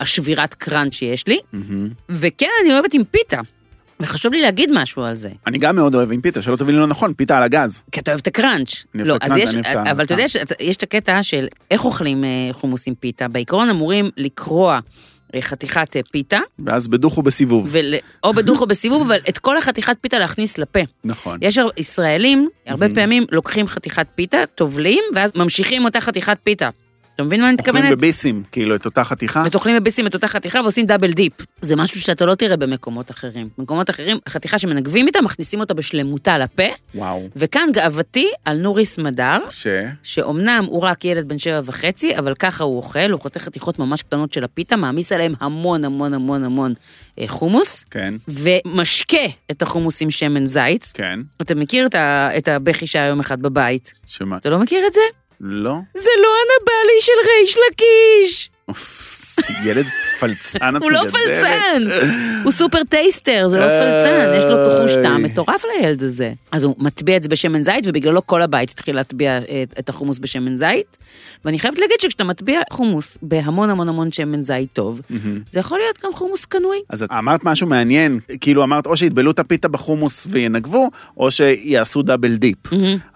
[0.00, 1.38] השבירת קראנץ' שיש לי.
[1.52, 1.88] מהמם.
[2.08, 3.40] וכן, אני אוהבת עם פיתה.
[4.02, 5.28] וחשוב לי להגיד משהו על זה.
[5.46, 7.82] אני גם מאוד אוהב עם פיתה, שלא תביני לא נכון, פיתה על הגז.
[7.92, 8.84] כי אתה אוהב את הקראנץ'.
[8.94, 10.82] אני אוהב לא, את הקראנץ', יש, אני אוהב את ה- אבל אתה יודע שיש את
[10.82, 13.28] הקטע של איך אוכלים אה, חומוס עם פיתה.
[13.28, 14.80] בעיקרון אמורים לקרוע
[15.34, 17.68] אה, חתיכת אה, פיתה, ואז בדוך ובסיבוב.
[17.72, 17.94] ול...
[18.24, 20.80] או בדוך או בסיבוב, אבל את כל החתיכת פיתה להכניס לפה.
[21.04, 21.38] נכון.
[21.42, 26.68] יש ישראלים, הרבה פעמים לוקחים חתיכת פיתה, טובלים, ואז ממשיכים אותה חתיכת פיתה.
[27.20, 27.98] אתה מבין מה אני אוכלים מתכוונת?
[27.98, 29.42] בביסים, כאילו, את אותה חתיכה.
[29.46, 31.32] וטוחלים בביסים את אותה חתיכה ועושים דאבל דיפ.
[31.62, 33.48] זה משהו שאתה לא תראה במקומות אחרים.
[33.58, 36.62] במקומות אחרים, החתיכה שמנגבים איתה, מכניסים אותה בשלמותה לפה,
[36.94, 37.28] וואו.
[37.36, 39.66] וכאן גאוותי על נורי סמדר, ש...
[40.02, 44.02] שאומנם הוא רק ילד בן שבע וחצי, אבל ככה הוא אוכל, הוא חותך חתיכות ממש
[44.02, 46.74] קטנות של הפיתה, מעמיס עליהם המון המון המון המון
[47.20, 50.90] אה, חומוס, כן, ומשקה את החומוס עם שמן זית.
[50.94, 51.20] כן.
[51.40, 51.86] אתה מכיר
[52.36, 53.92] את הבכי שהיה יום אחד בבית?
[54.06, 54.36] שמה?
[54.36, 55.00] אתה לא מכיר את זה?
[55.40, 55.74] לא?
[55.94, 58.50] זה לא הנבלי של ריש לקיש!
[58.68, 59.86] אוף, ילד
[60.20, 61.00] פלצן הוא לא.
[61.10, 61.82] פלצן,
[62.44, 64.92] הוא super taster, זה לא פלצן, יש לו תחוש.
[65.02, 66.32] טעם מטורף לילד הזה.
[66.52, 70.18] אז הוא מטביע את זה בשמן זית, ובגללו כל הבית התחיל להטביע את, את החומוס
[70.18, 70.96] בשמן זית.
[71.44, 75.00] ואני חייבת להגיד שכשאתה מטביע חומוס בהמון המון המון שמן זית טוב,
[75.52, 76.76] זה יכול להיות גם חומוס קנוי.
[76.88, 82.02] אז את אמרת משהו מעניין, כאילו אמרת או שיטבלו את הפיתה בחומוס וינגבו, או שיעשו
[82.02, 82.58] double dip.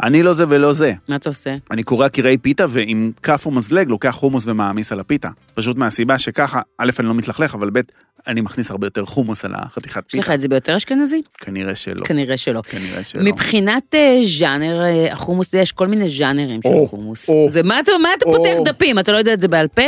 [0.02, 0.92] אני לא זה ולא זה.
[1.08, 1.54] מה אתה עושה?
[1.70, 5.28] אני קורא קירי פיתה ועם כף ומזלג לוקח חומוס ומעמיס על הפיתה.
[5.54, 7.80] פשוט מהסיבה שככה, א', אני לא מתלכלך, אבל ב',
[8.26, 10.34] אני מכניס הרבה יותר חומוס על החתיכת יש לך פיתה.
[10.34, 11.22] את זה ביותר אשכנזי?
[11.38, 12.04] כנראה שלא.
[12.04, 12.62] כנראה שלא.
[12.62, 13.22] כנראה שלא.
[13.24, 17.30] מבחינת אה, ז'אנר, אה, החומוס, יש כל מיני ז'אנרים של חומוס.
[17.48, 17.92] זה מה אתה.
[18.24, 18.98] פותח דפים?
[18.98, 19.82] אתה לא יודע את זה בעל פה?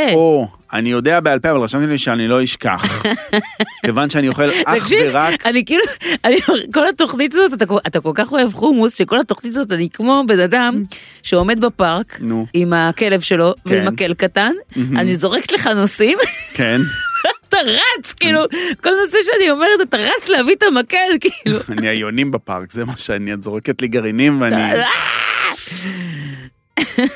[0.73, 3.03] אני יודע בעל פה, אבל רשמתי לי שאני לא אשכח.
[3.85, 5.45] כיוון שאני אוכל אך ורק...
[5.45, 5.83] אני כאילו,
[6.25, 6.35] אני,
[6.73, 10.39] כל התוכנית הזאת, אתה, אתה כל כך אוהב חומוס, שכל התוכנית הזאת אני כמו בן
[10.39, 10.83] אדם
[11.23, 12.45] שעומד בפארק, נו.
[12.53, 13.75] עם הכלב שלו, כן.
[13.75, 14.51] ועם מקל קטן,
[14.95, 16.17] אני זורקת לך נושאים,
[16.53, 16.77] כן.
[17.49, 18.41] אתה רץ, כאילו,
[18.83, 21.59] כל נושא שאני אומרת, אתה רץ להביא את המקל, כאילו.
[21.69, 24.73] אני היונים בפארק, זה מה שאני, את זורקת לי גרעינים ואני...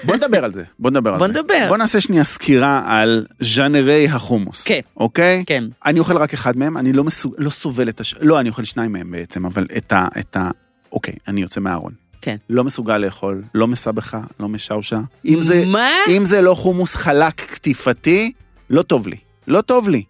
[0.04, 1.34] בוא נדבר על זה, בוא נדבר על בוא זה.
[1.34, 1.66] נדבר.
[1.68, 4.64] בוא נעשה שנייה סקירה על ז'אנרי החומוס.
[4.64, 4.80] כן.
[4.98, 5.44] אוקיי?
[5.48, 5.64] כן.
[5.86, 7.36] אני אוכל רק אחד מהם, אני לא, מסוג...
[7.38, 8.16] לא סובל את הש...
[8.22, 10.08] לא, אני אוכל שניים מהם בעצם, אבל את ה...
[10.20, 10.50] את ה...
[10.92, 11.94] אוקיי, אני יוצא מהארון.
[12.22, 12.36] כן.
[12.50, 15.00] לא מסוגל לאכול, לא מסבכה, לא משאושה.
[15.26, 15.90] אם זה, מה?
[16.08, 18.32] אם זה לא חומוס חלק קטיפתי,
[18.70, 19.18] לא טוב לי.
[19.48, 20.04] לא טוב לי.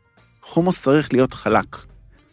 [0.43, 1.77] חומוס צריך להיות חלק.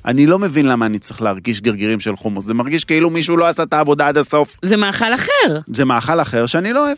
[0.05, 2.45] אני לא מבין למה אני צריך להרגיש גרגירים של חומוס.
[2.45, 4.59] זה מרגיש כאילו מישהו לא עשה את העבודה עד הסוף.
[4.63, 5.61] זה מאכל אחר.
[5.67, 6.97] זה מאכל אחר שאני לא אוהב.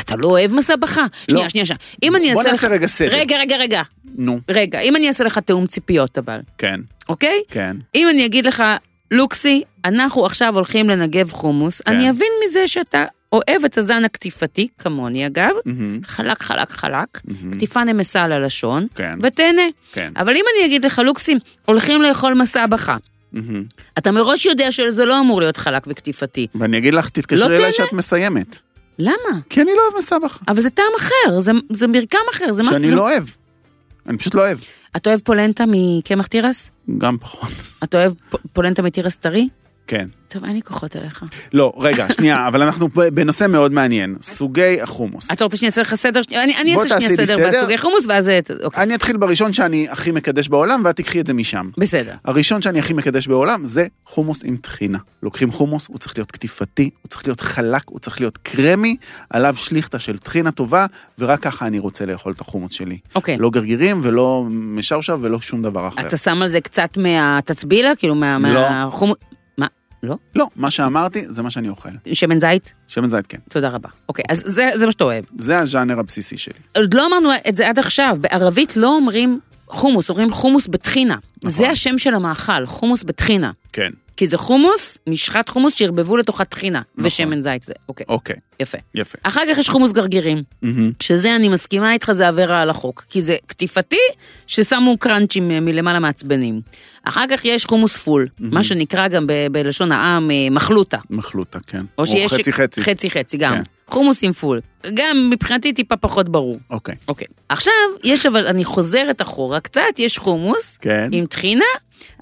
[0.00, 1.06] אתה לא אוהב מסבכה?
[1.30, 1.78] שנייה, שנייה, שנייה.
[2.02, 2.64] אם אני בוא אעשה לך...
[2.64, 3.16] נעשה רגע סדר.
[3.16, 3.82] רגע, רגע, רגע.
[4.18, 7.42] נו, רגע, אם אני אעשה לך תיאום ציפיות אבל, כן, אוקיי?
[7.50, 7.76] כן.
[7.94, 8.64] אם אני אגיד לך,
[9.10, 11.92] לוקסי, אנחנו עכשיו הולכים לנגב חומוס, כן.
[11.92, 17.54] אני אבין מזה שאתה אוהב את הזן הקטיפתי, כמוני אגב, מהמם, חלק, חלק, חלק, מהמם.
[17.56, 19.18] קטיפה נמסה על הלשון, כן.
[19.22, 19.62] ותהנה.
[19.92, 20.12] כן.
[20.16, 22.96] אבל אם אני אגיד לך, לוקסי, הולכים לאכול מסבכה,
[23.32, 23.64] מהמם.
[23.98, 26.46] אתה מראש יודע שזה לא אמור להיות חלק וקטיפתי.
[26.54, 27.72] ואני אגיד לך, תתקשרי לא אליי?
[27.72, 28.60] שאת מסיימת.
[28.98, 29.40] למה?
[29.50, 30.38] כי אני לא אוהב מסבך.
[30.48, 32.98] אבל זה טעם אחר, זה, זה מרקם אחר, זה שאני משהו...
[32.98, 33.24] לא אוהב.
[34.08, 34.58] אני פשוט לא אוהב.
[34.96, 36.70] אתה אוהב פולנטה מקמח תירס?
[36.98, 37.52] גם פחות.
[37.84, 38.12] אתה אוהב
[38.52, 39.48] פולנטה מתירס טרי?
[39.86, 40.06] כן.
[40.28, 41.24] טוב, אין לי כוחות אליך.
[41.52, 44.16] לא, רגע, שנייה, אבל אנחנו בנושא מאוד מעניין.
[44.22, 45.30] סוגי החומוס.
[45.32, 46.20] אתה רוצה שאני אעשה לך סדר?
[46.30, 47.48] אני, אעשה שנייה סדר.
[47.48, 48.28] בסוגי חומוס, ואז...
[48.28, 51.70] אה, אוקיי, אני אתחיל בראשון שאני הכי מקדש בעולם, ואת תקחי את זה משם.
[51.78, 52.14] בסדר.
[52.24, 54.98] הראשון שאני הכי מקדש בעולם זה חומוס עם טחינה.
[55.22, 58.96] לוקחים חומוס, הוא צריך להיות קטיפתי, הוא צריך להיות חלק, הוא צריך להיות קרמי,
[59.30, 60.86] עליו שליכטה של טחינה טובה,
[61.18, 62.98] ורק ככה אני רוצה לאכול את החומוס שלי.
[63.14, 63.36] אוקיי.
[63.38, 66.00] לא גרגירים ולא משאושה ולא שום דבר אחר.
[66.00, 67.96] אתה שם על זה קצת מהתצבילה?
[67.96, 68.38] כאילו מה...
[68.38, 68.70] לא.
[68.70, 69.16] מהחומוס...
[70.06, 70.16] לא?
[70.34, 71.88] לא, מה שאמרתי זה מה שאני אוכל.
[72.12, 72.72] שמן זית?
[72.88, 73.38] שמן זית כן.
[73.50, 73.88] תודה רבה.
[74.08, 75.24] אוקיי, אז זה, זה מה שאתה אוהב.
[75.38, 76.54] זה הז'אנר הבסיסי שלי.
[76.76, 81.16] עוד לא אמרנו את זה עד עכשיו, בערבית לא אומרים חומוס, אומרים חומוס בטחינה.
[81.36, 81.50] נכון.
[81.50, 83.50] זה השם של המאכל, חומוס בטחינה.
[83.72, 83.90] כן.
[84.16, 87.06] כי זה חומוס, משחת חומוס שערבבו לתוכה טחינה, נכון.
[87.06, 88.78] ושמן זית זה, אוקיי, אוקיי, יפה.
[88.94, 89.18] יפה.
[89.22, 90.92] אחר כך יש חומוס גרגירים, מהמם.
[91.02, 93.96] שזה אני מסכימה איתך, זה עבירה על החוק, כי זה קטיפתי
[94.46, 96.60] ששמו קראנצ'ים מלמעלה מעצבנים.
[97.04, 100.98] אחר כך יש חומוס פול, מה שנקרא גם ב- בלשון העם אה, מחלוטה.
[101.10, 101.84] מחלוטה, כן.
[101.98, 102.32] או שיש...
[102.34, 102.82] חצי חצי.
[102.82, 103.54] חצי חצי, גם.
[103.54, 103.62] כן.
[103.90, 104.60] חומוס עם פול.
[104.94, 106.58] גם מבחינתי טיפה פחות ברור.
[106.70, 106.94] אוקיי.
[107.08, 107.26] אוקיי.
[107.48, 107.72] עכשיו,
[108.04, 111.08] יש אבל, אני חוזרת אחורה קצת, יש חומוס כן.
[111.12, 111.64] עם טחינה,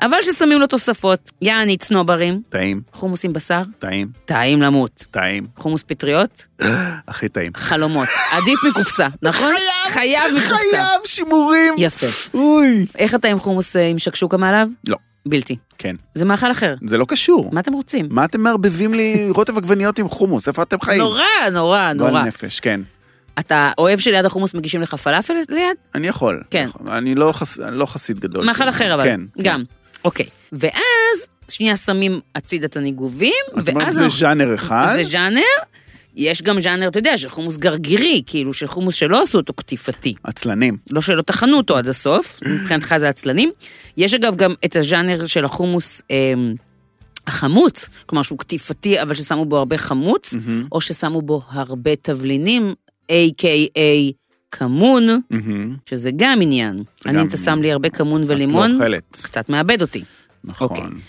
[0.00, 1.30] אבל ששמים לו תוספות.
[1.42, 5.06] יעני צנוברים, טעים, חומוס עם בשר, טעים, טעים למות.
[5.10, 5.46] טעים.
[5.56, 6.46] חומוס פטריות,
[7.08, 7.52] הכי טעים.
[7.56, 8.08] חלומות.
[8.32, 9.52] עדיף מקופסה, נכון?
[9.54, 10.56] חייב, חייב מקופסה.
[10.70, 11.74] חייב שימורים.
[11.78, 12.06] יפה.
[12.34, 12.86] אוי.
[12.98, 14.68] איך אתה עם חומוס אה, עם שקשוקה מעליו?
[14.88, 15.56] לא, בלתי.
[15.78, 15.96] כן.
[16.14, 16.74] זה מאכל אחר.
[16.86, 17.50] זה לא קשור.
[17.52, 18.06] מה אתם רוצים?
[18.10, 20.48] מה אתם מערבבים לי רוטב עגבניות עם חומוס?
[20.48, 20.98] איפה אתם חיים?
[21.00, 22.22] נורא, נורא, גועל נורא.
[22.24, 22.80] נפש, כן.
[23.38, 25.76] אתה אוהב שליד החומוס מגישים לך פלאפל ליד?
[25.94, 26.42] אני יכול.
[26.50, 26.64] כן.
[26.68, 26.88] יכול.
[26.90, 28.44] אני לא חס- לא חסיד גדול.
[28.44, 29.04] מאכל אחר אבל.
[29.04, 29.20] כן.
[29.36, 29.42] כן.
[29.42, 29.62] גם.
[30.04, 30.26] אוקיי.
[30.52, 33.32] ואז, שנייה שמים הצידה את הניגובים,
[33.64, 33.94] ואז...
[33.94, 34.92] זה ז'אנר אחד.
[34.94, 35.40] זה ז'אנר.
[36.16, 40.14] יש גם ז'אנר, אתה יודע, של חומוס גרגירי, כאילו של חומוס שלא עשו אותו קטיפתי.
[40.24, 40.76] עצלנים.
[40.90, 43.50] לא שלא טחנו אותו עד הסוף, מבחינתך זה עצלנים.
[43.96, 46.34] יש אגב גם את הז'אנר של החומוס אה,
[47.26, 50.66] החמוץ, כלומר שהוא קטיפתי אבל ששמו בו הרבה חמוץ, מהמם.
[50.72, 52.74] או ששמו בו הרבה תבלינים,
[53.12, 54.12] A.K.A.
[54.50, 55.76] כמון, מהמם.
[55.86, 56.82] שזה גם עניין.
[57.06, 57.62] אני, אתה שם.
[57.62, 59.20] לי הרבה כמון את לא ולימון, אוכלת.
[59.22, 60.02] קצת מאבד אותי.
[60.60, 60.84] אוקיי.
[60.84, 61.00] נכון.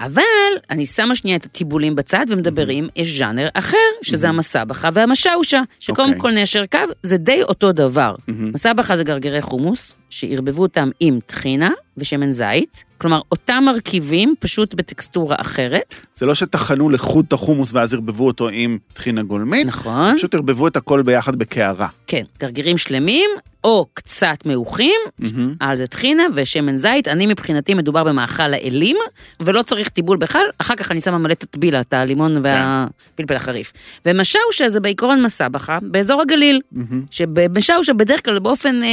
[0.00, 0.22] אבל
[0.70, 6.20] אני שמה שנייה את הטיבולים בצד ומדברים, יש ז'אנר אחר, שזה המסבכה והמשאושה, שקודם אוקיי.
[6.20, 8.14] כל ניישר קו, זה די אותו דבר.
[8.28, 15.36] מסבכה זה גרגירי חומוס, שערבבו אותם עם טחינה ושמן זית, כלומר אותם מרכיבים, פשוט בטקסטורה
[15.38, 20.16] אחרת, זה לא שטחנו לחוד את החומוס ואז ערבבו אותו עם טחינה גולמית, נכון?
[20.16, 21.88] פשוט ערבבו את הכל ביחד בקערה.
[22.06, 23.30] כן, גרגירים שלמים,
[23.64, 25.54] או קצת מעוכים, מהמם.
[25.60, 28.96] על זה טחינה ושמן זית, אני מבחינתי מדובר במאכל האלים,
[29.40, 33.72] ולא צריך טיבול בכלל, אחר כך אני שמה מלא תטבילה, את הלימון והפלפל החריף.
[34.06, 37.02] ומשאושה זה בעיקרון מסבכה באזור הגליל, מהמם.
[37.10, 38.88] שבמשאושה בדרך כלל באופן אה,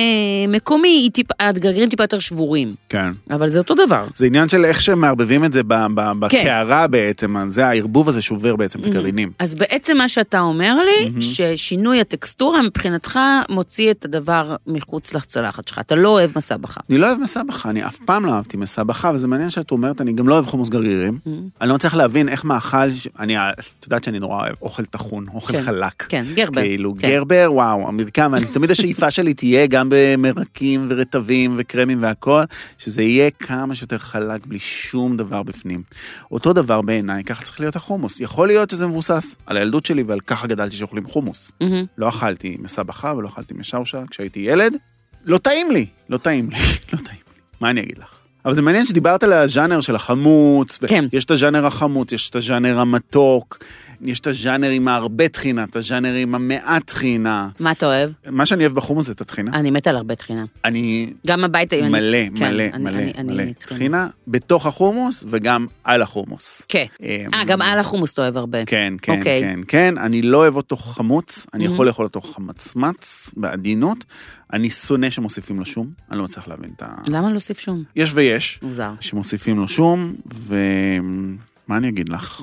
[0.47, 3.11] מקומי, היא טיפ, הגרגירים טיפה יותר שבורים, כן.
[3.31, 4.05] אבל זה אותו דבר.
[4.15, 5.95] זה עניין של איך שמערבבים את זה כן.
[6.19, 9.31] בקערה בעצם, אז זה הערבוב הזה שובר בעצם את הגרעינים.
[9.39, 15.79] אז בעצם מה שאתה אומר לי, ששינוי הטקסטורה מבחינתך מוציא את הדבר מחוץ לצלחת שלך.
[15.79, 16.81] אתה לא אוהב מסבכה.
[16.89, 20.13] אני לא אוהב מסבכה, אני אף פעם לא אהבתי מסבכה, וזה מעניין שאת אומרת, אני
[20.13, 21.17] גם לא אוהב חומוס גרגירים.
[21.61, 23.53] אני לא מצליח להבין איך מאכל, ש- אני, את
[23.85, 26.03] יודעת שאני נורא אוהב אוכל טחון, אוכל כן, חלק.
[26.09, 26.61] כן, גרבר.
[26.61, 27.07] כאילו, כן.
[27.07, 32.41] גרבר, וואו, המרקם, ואני, תמיד השאיפה שלי תהיה גם במרקים ורטבים וקרמים והכל,
[32.77, 35.83] שזה יהיה כמה שיותר חלק בלי שום דבר בפנים.
[36.31, 38.19] אותו דבר בעיניי, ככה צריך להיות החומוס.
[38.19, 41.51] יכול להיות שזה מבוסס על הילדות שלי ועל ככה גדלתי שאוכלים חומוס.
[41.61, 41.85] מהמם.
[41.97, 44.73] לא אכלתי מסבכה ולא אכלתי משאושה כשהייתי ילד.
[45.25, 46.57] לא טעים לי, לא טעים לי,
[46.93, 47.41] לא טעים לי.
[47.61, 48.16] מה אני אגיד לך?
[48.47, 51.05] אבל זה מעניין שדיברת על הז'אנר של החמוץ, כן.
[51.13, 53.57] יש את הז'אנר החמוץ, יש את הז'אנר המתוק,
[54.01, 57.49] יש את הז'אנר עם הרבה טחינה, את הז'אנר עם המעט טחינה.
[57.59, 58.09] מה אתה אוהב?
[58.29, 59.51] מה שאני אוהב בחומוס זה את הטחינה.
[59.53, 60.43] אני מתה על הרבה טחינה.
[60.65, 61.79] אני גם הביתה...
[61.79, 63.43] אני- מלא, כן, מלא, אני- מלא, אני- מלא.
[63.59, 64.07] טחינה.
[64.27, 66.61] בתוך החומוס וגם על החומוס.
[66.67, 66.85] כן.
[67.03, 68.65] אמ, אה, גם על החומוס אתה אוהב הרבה.
[68.65, 69.41] כן, כן, אוקיי.
[69.41, 71.65] כן, כן, אני לא אוהב אותו חמוץ, אני.
[71.65, 73.97] יכול לאכול אותו חמצמץ, בעדינות.
[74.53, 76.87] אני שונא שמוסיפים לו שום, אני לא מצליח להבין את ה...
[77.07, 77.83] למה להוסיף שום?
[77.95, 78.91] יש ויש, מוזר.
[78.99, 82.41] שמוסיפים לו שום, ומה אני אגיד לך?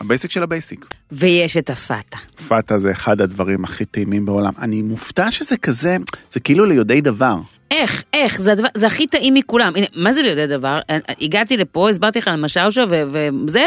[0.00, 0.86] ה basic של ה basic.
[1.12, 2.18] ויש את הפאטה.
[2.48, 4.52] פאטה זה אחד הדברים הכי טעימים בעולם.
[4.58, 5.96] אני מופתע שזה כזה,
[6.30, 7.36] זה כאילו ליודעי דבר.
[7.70, 9.72] איך, איך, זה, הדבר, זה הכי טעים מכולם.
[9.76, 10.80] הנה, מה זה ליודעי דבר?
[11.20, 13.66] הגעתי לפה, הסברתי לך על משאושה וזה,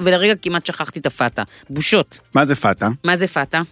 [0.00, 1.42] ולרגע כמעט שכחתי את הפאטה.
[1.70, 2.20] בושות.
[2.34, 2.88] מה זה פאטה?
[3.04, 3.62] מה זה פאטה?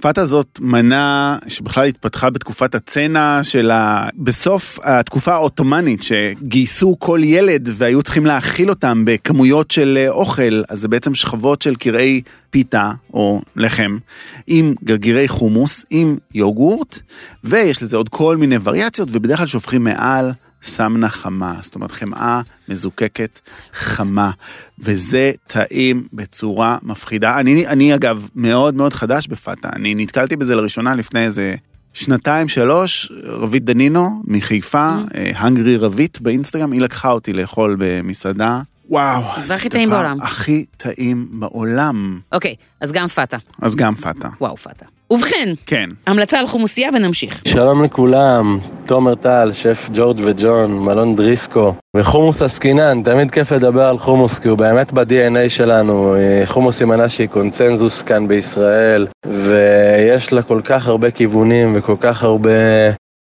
[0.00, 4.08] פאטה זאת מנה שבכלל התפתחה בתקופת הצנע של ה...
[4.16, 10.80] בסוף התקופה העות'מאנית שגייסו כל ילד והיו צריכים להאכיל אותם בכמויות של אה, אוכל, אז
[10.80, 13.98] זה בעצם שכבות של קרעי פיתה או לחם
[14.46, 16.98] עם גרגירי חומוס, עם יוגורט,
[17.44, 20.32] ויש לזה עוד כל מיני וריאציות ובדרך כלל שופכים מעל
[20.64, 23.40] סמנה חמה, זאת אומרת חמאה מזוקקת
[23.74, 24.30] חמה,
[24.78, 27.40] וזה טעים בצורה מפחידה.
[27.40, 31.54] אני, אני אגב מאוד מאוד חדש בפאטה, אני נתקלתי בזה לראשונה לפני איזה
[31.94, 34.90] שנתיים שלוש, רבית דנינו מחיפה,
[35.34, 38.60] הנגרי רבית באינסטגרם, היא לקחה אותי לאכול במסעדה.
[38.88, 40.20] וואו, זה הכי טעים בעולם.
[40.20, 42.20] הכי טעים בעולם.
[42.32, 43.36] אוקיי, אז גם פאטה.
[43.62, 44.28] אז גם פאטה.
[44.40, 44.86] וואו, פאטה.
[45.10, 45.88] ובכן, כן.
[46.06, 47.42] המלצה על חומוסייה ונמשיך.
[47.48, 51.74] שלום לכולם, תומר טל, שף ג'ורג' וג'ון, מלון דריסקו.
[51.96, 56.16] וחומוס עסקינן, תמיד כיף לדבר על חומוס, כי הוא באמת ב-DNA שלנו.
[56.16, 61.96] אה, חומוס היא מנה שהיא קונצנזוס כאן בישראל, ויש לה כל כך הרבה כיוונים וכל
[62.00, 62.50] כך הרבה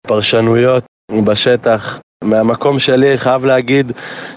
[0.08, 0.84] פרשנויות
[1.26, 2.00] בשטח.
[2.24, 3.92] מהמקום שלי חייב להגיד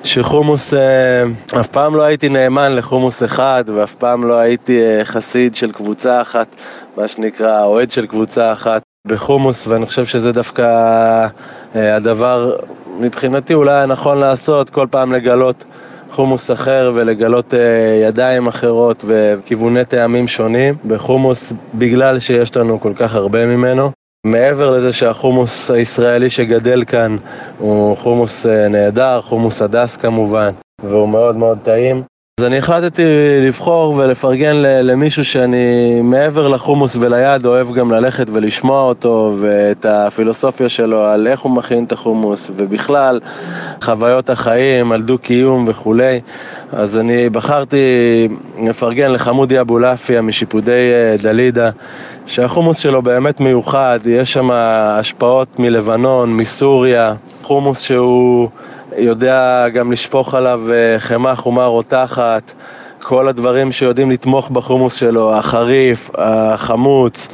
[0.05, 5.55] שחומוס, אה, אף פעם לא הייתי נאמן לחומוס אחד ואף פעם לא הייתי אה, חסיד
[5.55, 6.47] של קבוצה אחת,
[6.97, 10.63] מה שנקרא אוהד של קבוצה אחת בחומוס ואני חושב שזה דווקא
[11.77, 12.57] אה, הדבר
[12.99, 15.65] מבחינתי אולי הנכון לעשות, כל פעם לגלות
[16.11, 17.59] חומוס אחר ולגלות אה,
[18.09, 23.91] ידיים אחרות וכיווני טעמים שונים בחומוס בגלל שיש לנו כל כך הרבה ממנו.
[24.27, 27.17] מעבר לזה שהחומוס הישראלי שגדל כאן
[27.59, 30.51] הוא חומוס אה, נהדר, חומוס הדס כמובן,
[30.83, 32.03] והוא מאוד מאוד טעים.
[32.41, 33.03] אז אני החלטתי
[33.47, 41.05] לבחור ולפרגן למישהו שאני מעבר לחומוס וליד אוהב גם ללכת ולשמוע אותו ואת הפילוסופיה שלו
[41.05, 43.21] על איך הוא מכין את החומוס ובכלל
[43.83, 46.21] חוויות החיים, על דו-קיום וכולי.
[46.73, 47.79] אז אני בחרתי
[48.63, 51.71] לפרגן לחמודי אבולעפיה משיפודי אה, דלידה
[52.27, 58.49] שהחומוס שלו באמת מיוחד, יש שם השפעות מלבנון, מסוריה, חומוס שהוא
[58.97, 62.53] יודע גם לשפוך עליו אה, חמאה חומה רותחת,
[63.03, 67.29] כל הדברים שיודעים לתמוך בחומוס שלו, החריף, החמוץ,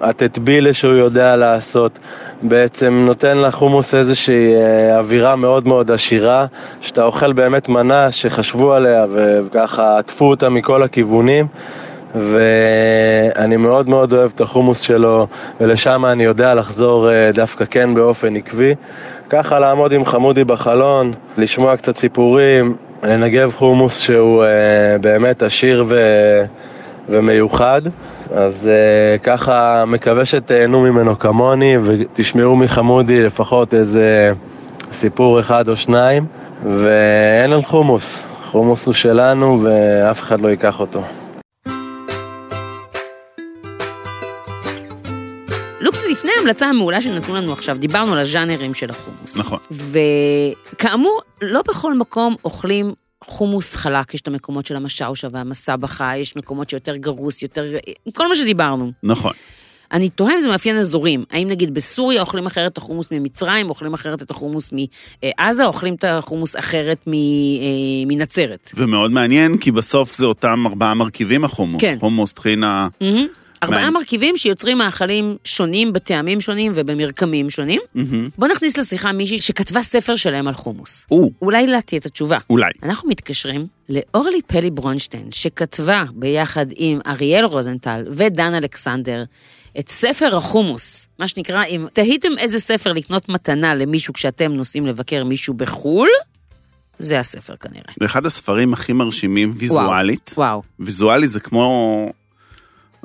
[0.00, 1.98] הטטבילה שהוא יודע לעשות,
[2.42, 6.46] בעצם נותן לחומוס איזושהי אה, אווירה מאוד מאוד עשירה,
[6.80, 11.46] שאתה אוכל באמת מנה שחשבו עליה וככה עטפו אותה מכל הכיוונים.
[12.14, 15.26] ואני מאוד מאוד אוהב את החומוס שלו,
[15.60, 18.74] ולשם אני יודע לחזור אה, דווקא כן באופן עקבי.
[19.30, 25.96] ככה לעמוד עם חמודי בחלון, לשמוע קצת סיפורים, לנגב חומוס שהוא אה, באמת עשיר ו...
[27.08, 27.82] ומיוחד.
[28.34, 34.32] אז אה, ככה מקווה שתהנו ממנו כמוני ותשמעו מחמודי לפחות איזה
[34.92, 36.26] סיפור אחד או שניים.
[36.64, 41.02] ואין על חומוס, חומוס הוא שלנו ואף אחד לא ייקח אותו.
[45.96, 49.36] לוקס, לפני ההמלצה המעולה שנתנו לנו עכשיו, דיברנו על הז'אנרים של החומוס.
[49.36, 49.58] נכון.
[49.70, 56.70] וכאמור, לא בכל מקום אוכלים חומוס חלק, יש את המקומות של המשאושה והמסבכה, יש מקומות
[56.70, 57.64] שיותר גרוס, יותר...
[58.14, 58.92] כל מה שדיברנו.
[59.02, 59.32] נכון.
[59.92, 61.24] אני תוהה אם זה מאפיין אזורים.
[61.30, 66.04] האם נגיד בסוריה אוכלים אחרת את החומוס ממצרים, אוכלים אחרת את החומוס מעזה, אוכלים את
[66.04, 67.12] החומוס אחרת אה,
[68.06, 68.70] מנצרת.
[68.74, 71.80] ומאוד מעניין, כי בסוף זה אותם ארבעה מרכיבים החומוס.
[71.80, 71.96] כן.
[72.00, 72.88] חומוס, טחינה...
[73.00, 73.26] מהמם.
[73.62, 73.90] ארבעה.
[73.90, 77.80] מרכיבים שיוצרים מאכלים שונים בטעמים שונים ובמרקמים שונים.
[77.94, 78.28] מהמם.
[78.38, 81.06] בוא נכניס לשיחה מישהי שכתבה ספר שלם על חומוס.
[81.10, 82.38] או, אולי לה תהיה את התשובה.
[82.50, 82.70] אולי.
[82.82, 89.24] אנחנו מתקשרים לאורלי פלי ברונשטיין, שכתבה ביחד עם אריאל רוזנטל ודן אלכסנדר
[89.78, 95.24] את ספר החומוס, מה שנקרא, אם תהיתם איזה ספר לקנות מתנה למישהו כשאתם נוסעים לבקר
[95.24, 96.08] מישהו בחו"ל,
[96.98, 97.92] זה הספר כנראה.
[98.00, 100.34] זה אחד הספרים הכי מרשימים ויזואלית.
[100.36, 100.62] וואו.
[100.80, 102.06] ויזואלית זה כמו...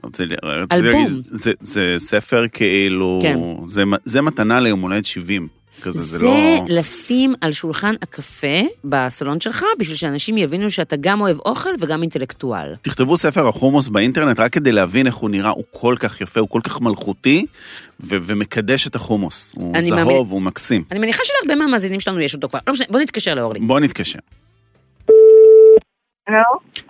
[0.04, 1.02] רציתי רציתי אלבום.
[1.04, 3.38] להגיד, זה, זה ספר כאילו, כן.
[3.68, 5.48] זה, זה מתנה ליום הולדת 70,
[5.82, 6.66] כזה, זה, זה לא...
[6.70, 8.48] לשים על שולחן הקפה
[8.84, 12.76] בסלון שלך, בשביל שאנשים יבינו שאתה גם אוהב אוכל וגם אינטלקטואל.
[12.82, 16.50] תכתבו ספר החומוס באינטרנט רק כדי להבין איך הוא נראה, הוא כל כך יפה, הוא
[16.50, 17.46] כל כך מלכותי,
[18.00, 19.54] ו- ומקדש את החומוס.
[19.56, 20.84] הוא אני זהוב, מאמין- הוא מקסים.
[20.92, 22.60] אני מניחה שלהרבה מהמאזינים שלנו יש אותו כבר.
[22.68, 23.60] לא משנה, בוא נתקשר לאורלי.
[23.60, 24.20] בוא נתקשר.
[26.28, 26.44] הלו?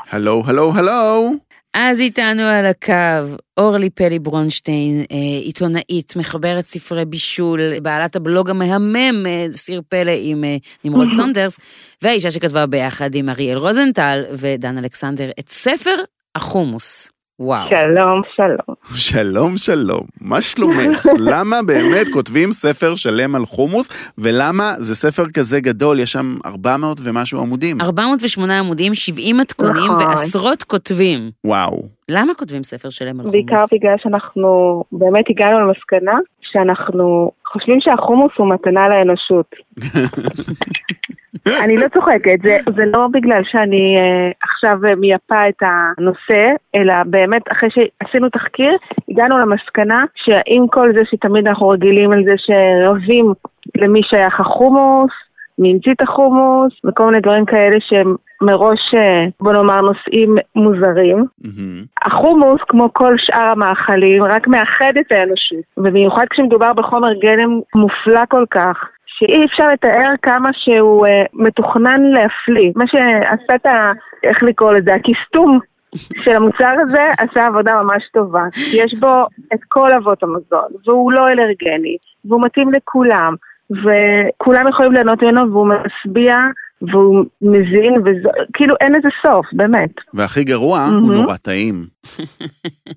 [0.09, 1.31] הלו, הלו, הלו.
[1.73, 9.25] אז איתנו על הקו אורלי פלי ברונשטיין, אה, עיתונאית, מחברת ספרי בישול, בעלת הבלוג המהמם,
[9.25, 11.59] אה, סיר פלא עם אה, נמרוד סונדרס,
[12.01, 15.95] והאישה שכתבה ביחד עם אריאל רוזנטל ודן אלכסנדר את ספר
[16.35, 17.11] החומוס.
[17.41, 17.69] וואו.
[17.69, 18.75] שלום, שלום.
[18.95, 20.01] שלום, שלום.
[20.21, 21.05] מה שלומך?
[21.31, 26.97] למה באמת כותבים ספר שלם על חומוס, ולמה זה ספר כזה גדול, יש שם 400
[27.03, 27.81] ומשהו עמודים?
[27.81, 30.07] 408 עמודים, 70 מתכונים נכון.
[30.07, 31.19] ועשרות כותבים.
[31.45, 31.81] וואו.
[32.09, 33.31] למה כותבים ספר שלם על חומוס?
[33.31, 39.55] בעיקר בגלל שאנחנו באמת הגענו למסקנה שאנחנו חושבים שהחומוס הוא מתנה לאנושות.
[41.63, 47.41] אני לא צוחקת, זה, זה לא בגלל שאני אה, עכשיו מייפה את הנושא, אלא באמת
[47.51, 48.77] אחרי שעשינו תחקיר,
[49.09, 53.33] הגענו למסקנה שעם כל זה שתמיד אנחנו רגילים על זה שרבים
[53.75, 55.11] למי שייך החומוס,
[55.59, 61.25] מי המציא את החומוס, וכל מיני דברים כאלה שהם מראש, אה, בוא נאמר, נושאים מוזרים.
[61.43, 61.83] מהמם.
[62.01, 65.63] החומוס, כמו כל שאר המאכלים, רק מאחד את האנושות.
[65.77, 68.89] ובמיוחד כשמדובר בחומר גלם מופלא כל כך,
[69.21, 72.71] שאי אפשר לתאר כמה שהוא אה, מתוכנן להפליא.
[72.75, 73.91] מה שעשה את ה...
[74.23, 74.93] איך לקרוא לזה?
[74.93, 75.59] הכיסטום
[75.95, 78.43] של המוצר הזה עשה עבודה ממש טובה.
[78.73, 83.35] יש בו את כל אבות המזון, והוא לא אלרגני, והוא מתאים לכולם,
[83.71, 86.37] וכולם יכולים ליהנות ממנו, והוא משביע,
[86.81, 89.89] והוא מזין, וכאילו אין לזה סוף, באמת.
[90.13, 91.13] והכי גרוע, הוא מהמם.
[91.13, 91.85] נורא טעים.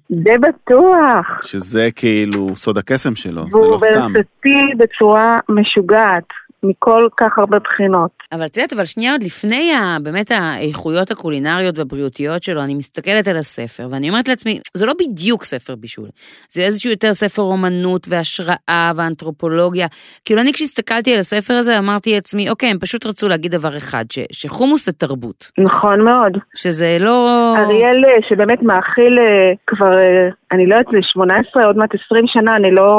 [0.09, 1.27] זה בטוח.
[1.43, 4.12] שזה כאילו סוד הקסם שלו, זה והוא לא סתם.
[4.14, 6.25] ורסטילי בצורה משוגעת,
[6.64, 8.10] מכל כך הרבה בחינות.
[8.32, 13.28] אבל את יודעת, אבל שנייה עוד לפני ה, באמת האיכויות הקולינריות והבריאותיות שלו, אני מסתכלת
[13.28, 16.08] על הספר, ואני אומרת לעצמי, זה לא בדיוק ספר בישול,
[16.48, 19.86] זה איזשהו יותר ספר אומנות והשראה ואנתרופולוגיה.
[20.24, 24.04] כאילו אני כשהסתכלתי על הספר הזה, אמרתי לעצמי, אוקיי, הם פשוט רצו להגיד דבר אחד,
[24.12, 26.38] ש, שחומוס זה תרבות, נכון מאוד.
[26.56, 27.54] שזה לא...
[27.58, 32.24] אריאל, אה, שבאמת מאכיל אה, כבר, אה, אני לא יודעת, זה 18, עוד מעט 20
[32.26, 32.90] שנה, אני לא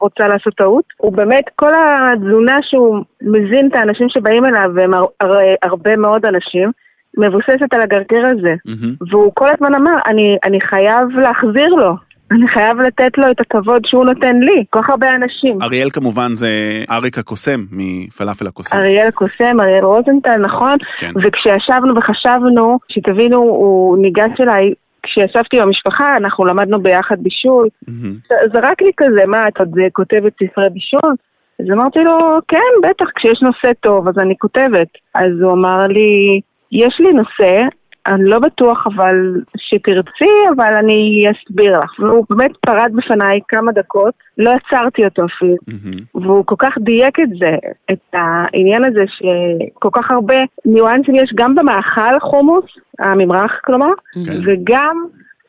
[0.00, 0.84] רוצה לעשות טעות.
[0.96, 6.26] הוא באמת, כל התזונה שהוא מזין את האנשים שבאים אליו, והם הר, הר, הרבה מאוד
[6.26, 6.70] אנשים,
[7.18, 8.54] מבוססת על הגרגר הזה.
[8.64, 8.94] מהמם.
[9.10, 11.96] והוא כל הזמן אמר, אני, אני חייב להחזיר לו.
[12.30, 15.58] אני חייב לתת לו את הכבוד שהוא נותן לי, כל כך הרבה אנשים.
[15.62, 16.48] אריאל כמובן זה
[16.90, 18.76] אריק הקוסם מפלאפל הקוסם.
[18.76, 20.76] אריאל הקוסם, אריאל רוזנטל, נכון?
[20.96, 21.10] כן.
[21.22, 28.14] וכשישבנו וחשבנו, שתבינו, הוא ניגש אליי, כשישבתי עם המשפחה, אנחנו למדנו ביחד בישול, מהמם.
[28.52, 31.14] זרק לי כזה, מה, את עוד כותבת ספרי בישול?
[31.62, 34.88] אז אמרתי לו, כן, בטח, כשיש נושא טוב, אז אני כותבת.
[35.14, 36.40] אז הוא אמר לי,
[36.72, 37.62] יש לי נושא,
[38.06, 39.16] אני לא בטוח אבל
[39.56, 42.00] שתרצי, אבל אני אסביר לך.
[42.00, 45.56] והוא באמת פרד בפניי כמה דקות, לא עצרתי אותו אפילו.
[45.68, 45.98] מהמם.
[46.14, 47.56] והוא כל כך דייק את זה,
[47.92, 52.64] את העניין הזה שכל כך הרבה ניואנסים יש גם במאכל חומוס,
[52.98, 54.32] הממרח כלומר, כן.
[54.44, 54.96] וגם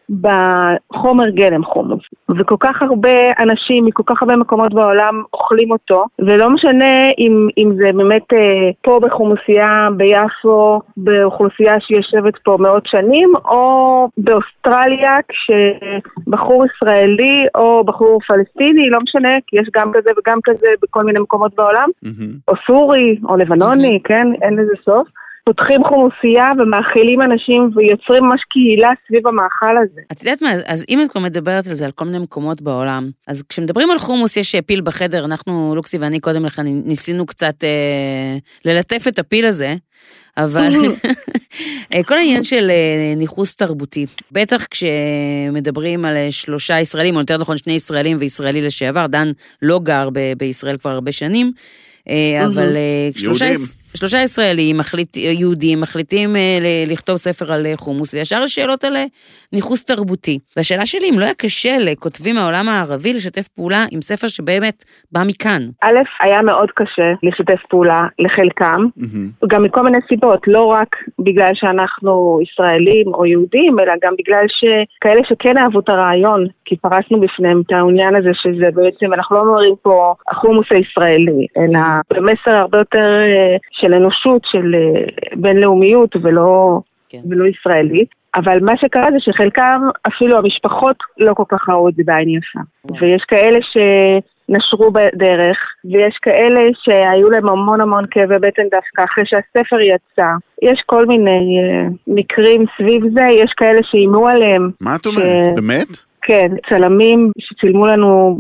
[0.10, 2.04] בחומר גלם חומוס.
[2.40, 7.72] וכל כך הרבה אנשים מכל כך הרבה מקומות בעולם אוכלים אותו, ולא משנה אם, אם
[7.76, 17.46] זה באמת אה, פה בחומוסייה ביפו, באוכלוסייה שיושבת פה מאות שנים, או באוסטרליה כשבחור ישראלי
[17.56, 21.90] או בחור פלסטיני, לא משנה, כי יש גם כזה וגם כזה בכל מיני מקומות בעולם.
[22.04, 22.34] מהמם.
[22.48, 24.28] או סורי, או לבנוני, כן?
[24.42, 25.08] אין לזה סוף.
[25.46, 30.02] פותחים חומוסייה ומאכילים אנשים ויוצרים ממש קהילה סביב המאכל הזה.
[30.12, 33.10] את יודעת מה, אז אם את כבר מדברת על זה, על כל מיני מקומות בעולם,
[33.28, 38.38] אז כשמדברים על חומוס יש פיל בחדר, אנחנו, לוקסי ואני קודם לכן ניסינו קצת אה,
[38.66, 39.76] ללטף את הפיל הזה.
[40.38, 40.70] אבל
[42.08, 47.58] כל העניין של אה, ניכוס תרבותי, בטח כשמדברים על אה, שלושה ישראלים, או יותר נכון
[47.58, 49.32] שני ישראלים וישראלי לשעבר, דן
[49.62, 51.52] לא גר ב- בישראל כבר הרבה שנים,
[52.10, 52.76] אה, אבל
[53.16, 53.46] שלושה...
[53.46, 53.83] יהודים.
[53.98, 58.94] שלושה ישראלים, מחליט, יהודים, מחליטים אה, ל- לכתוב ספר על אה, חומוס, וישר השאלות על
[59.54, 60.40] ניכוס תרבותי.
[60.58, 65.24] והשאלה שלי, אם לא היה קשה לכותבים מהעולם הערבי לשתף פעולה עם ספר שבאמת בא
[65.28, 65.62] מכאן.
[65.82, 69.30] א', היה מאוד קשה לשתף פעולה לחלקם, מהמם.
[69.48, 75.22] גם מכל מיני סיבות, לא רק בגלל שאנחנו ישראלים או יהודים, אלא גם בגלל שכאלה
[75.30, 79.74] שכן אהבו את הרעיון, כי פרסנו בפניהם את העניין הזה שזה בעצם, אנחנו לא אומרים
[79.82, 81.80] פה החומוס הישראלי, אלא
[82.14, 85.06] במסר הרבה יותר אה, של אנושות, של אה,
[85.36, 86.80] בינלאומיות ולא,
[87.10, 87.20] כן.
[87.30, 88.10] ולא ישראלית.
[88.36, 92.60] אבל מה שקרה זה שחלקם, אפילו המשפחות לא כל כך ראו את זה בעין יפה.
[93.02, 99.80] ויש כאלה שנשרו בדרך, ויש כאלה שהיו להם המון המון כאבי בטן דווקא אחרי שהספר
[99.80, 100.28] יצא.
[100.62, 104.70] יש כל מיני אה, מקרים סביב זה, יש כאלה שאיימו עליהם.
[104.82, 105.46] מה את אומרת?
[105.46, 106.13] ש- באמת?
[106.26, 108.40] כן, צלמים שצילמו לנו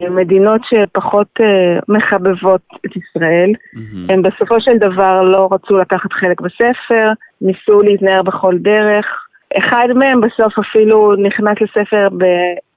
[0.00, 3.52] במדינות שפחות אה, מחבבות את ישראל.
[3.72, 4.10] מהמם.
[4.10, 9.06] הם בסופו של דבר לא רצו לקחת חלק בספר, ניסו להתנער בכל דרך.
[9.58, 12.24] אחד מהם בסוף אפילו נכנס לספר ב...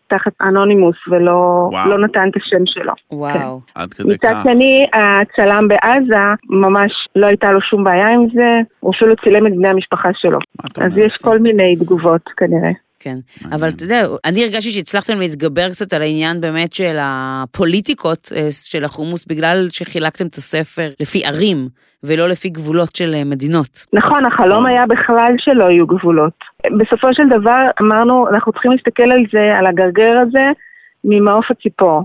[0.09, 1.89] תחת אנונימוס ולא וואו.
[1.89, 2.93] לא נתן את השם שלו.
[3.11, 3.59] וואו.
[3.75, 4.43] עד כדי מצד כך.
[4.43, 9.51] שני, הצלם בעזה, ממש לא הייתה לו שום בעיה עם זה, הוא אפילו צילם את
[9.51, 10.39] בני המשפחה שלו.
[10.81, 10.91] אז?
[10.97, 12.71] יש כל מיני תגובות כנראה.
[13.07, 18.47] כן, אבל אתה יודע, אני הרגשתי שהצלחתם להתגבר קצת על העניין באמת של הפוליטיקות אה,
[18.51, 21.67] של החומוס, בגלל שחילקתם את הספר לפי ערים,
[22.03, 23.85] ולא לפי גבולות של אה, מדינות.
[23.93, 24.65] נכון, החלום נכון.
[24.65, 26.33] היה בכלל שלא יהיו גבולות.
[26.79, 30.49] בסופו של דבר אמרנו, אנחנו צריכים להסתכל על זה, על הגרגר הזה,
[31.03, 32.03] ממעוף הציפור.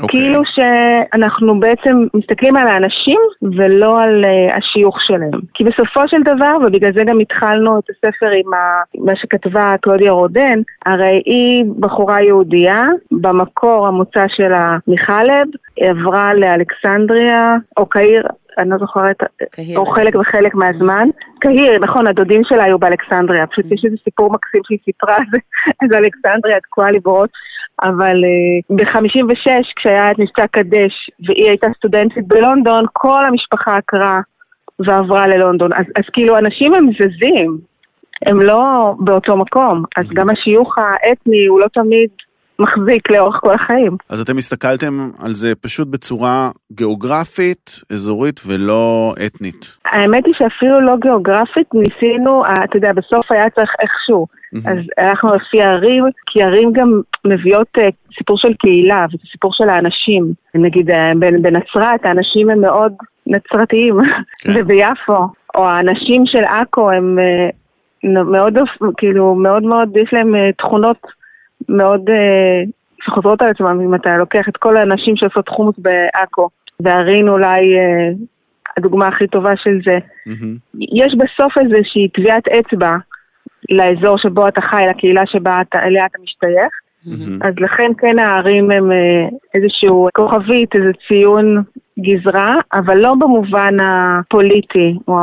[0.00, 0.20] אוקיי.
[0.20, 5.40] כאילו שאנחנו בעצם מסתכלים על האנשים ולא על uh, השיוך שלהם.
[5.54, 8.82] כי בסופו של דבר, ובגלל זה גם התחלנו את הספר עם ה...
[8.98, 15.46] מה שכתבה קלודיה רודן, הרי היא בחורה יהודייה, במקור המוצא שלה מחלב,
[15.76, 18.26] היא עברה לאלכסנדריה, או קהיר,
[18.58, 19.16] אני לא זוכרת,
[19.50, 19.78] קהיר.
[19.78, 21.08] או חלק וחלק מהזמן.
[21.40, 25.40] קהיר, נכון, הדודים שלה היו באלכסנדריה, פשוט יש איזה סיפור מקסים שהיא סיפרה, אז-
[25.82, 27.28] אז אלכסנדריה תקועה לי בראש,
[27.84, 34.20] אבל uh, ב-56, כשהיה את מבצע קדש, והיא הייתה סטודנטית בלונדון, כל המשפחה עקרה
[34.78, 35.72] ועברה ללונדון.
[35.72, 37.58] אז, אז כאילו, אנשים הם זזים,
[38.26, 42.10] הם לא באותו מקום, אז גם השיוך האתני הוא לא תמיד
[42.58, 43.96] מחזיק לאורך כל החיים.
[44.08, 49.76] אז אתם הסתכלתם על זה פשוט בצורה גיאוגרפית, אזורית ולא אתנית.
[49.84, 54.26] האמת היא שאפילו לא גיאוגרפית, ניסינו, אה, אתה יודע, בסוף היה צריך איכשהו.
[54.66, 57.88] אז הלכנו לפי ערים, כי ערים גם מביאות אה,
[58.18, 60.32] סיפור של קהילה, וזה סיפור של האנשים.
[60.54, 62.92] נגיד, אה, בנ- בנצרת האנשים הם מאוד
[63.26, 63.94] נצרתיים,
[64.40, 64.52] כן.
[64.54, 67.18] וביפו, או האנשים של עכו הם
[68.04, 68.58] מאוד,
[68.96, 70.96] כאילו, מאוד מאוד, יש להם תכונות
[71.68, 72.62] מאוד אה,
[73.02, 76.48] שחוזרות על עצמם, אם אתה לוקח את כל האנשים שעושות חומוס בעכו,
[76.80, 78.10] והרין אולי אה,
[78.76, 79.98] הדוגמה הכי טובה של זה.
[80.98, 82.96] יש בסוף איזושהי טביעת אצבע
[83.70, 86.72] לאזור שבו אתה חי, לקהילה שבה אתה, אליה אתה משתייך,
[87.06, 87.42] מהמם.
[87.42, 91.62] אז לכן כן הערים הם אה, איזשהו כוכבית, איזה ציון
[92.00, 95.18] גזרה, אבל לא במובן הפוליטי או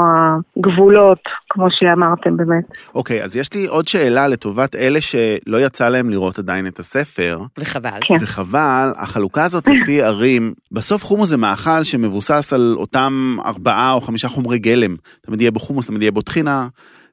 [0.58, 1.20] הגבולות,
[1.50, 2.64] כמו שאמרתם באמת.
[2.96, 7.40] אוקיי, אז יש לי עוד שאלה לטובת אלה שלא יצא להם לראות עדיין את הספר,
[7.60, 7.90] וחבל.
[8.02, 8.16] כן.
[8.22, 14.28] וחבל, החלוקה הזאת לפי ערים, בסוף חומוס זה מאכל שמבוסס על אותם ארבעה או חמישה
[14.28, 14.96] חומרי גלם.
[15.22, 16.68] תמיד יהיה בו חומוס, תמיד יהיה בו טחינה,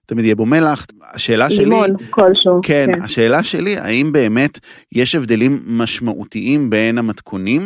[0.07, 0.87] תמיד יהיה בו מלח.
[1.15, 1.65] השאלה שלי...
[1.65, 2.61] לימון כלשהו.
[2.63, 4.59] כן, השאלה שלי, האם באמת
[4.93, 7.63] יש הבדלים משמעותיים בין המתכונים?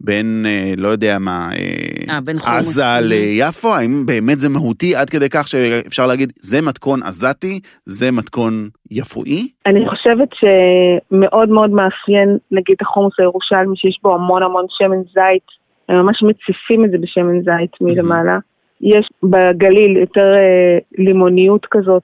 [0.00, 2.58] בין, אה, לא יודע מה, אה, אה.
[2.58, 3.74] עזה ליפו?
[3.74, 9.48] האם באמת זה מהותי עד כדי כך שאפשר להגיד, זה מתכון עזתי, זה מתכון יפואי?
[9.66, 15.46] אני חושבת שמאוד מאוד מאפיין, נגיד, החומוס הירושלמי, שיש בו המון המון שמן זית,
[15.88, 18.38] הם ממש מציפים את זה בשמן זית מלמעלה.
[18.80, 22.02] יש בגליל יותר אה, לימוניות כזאת,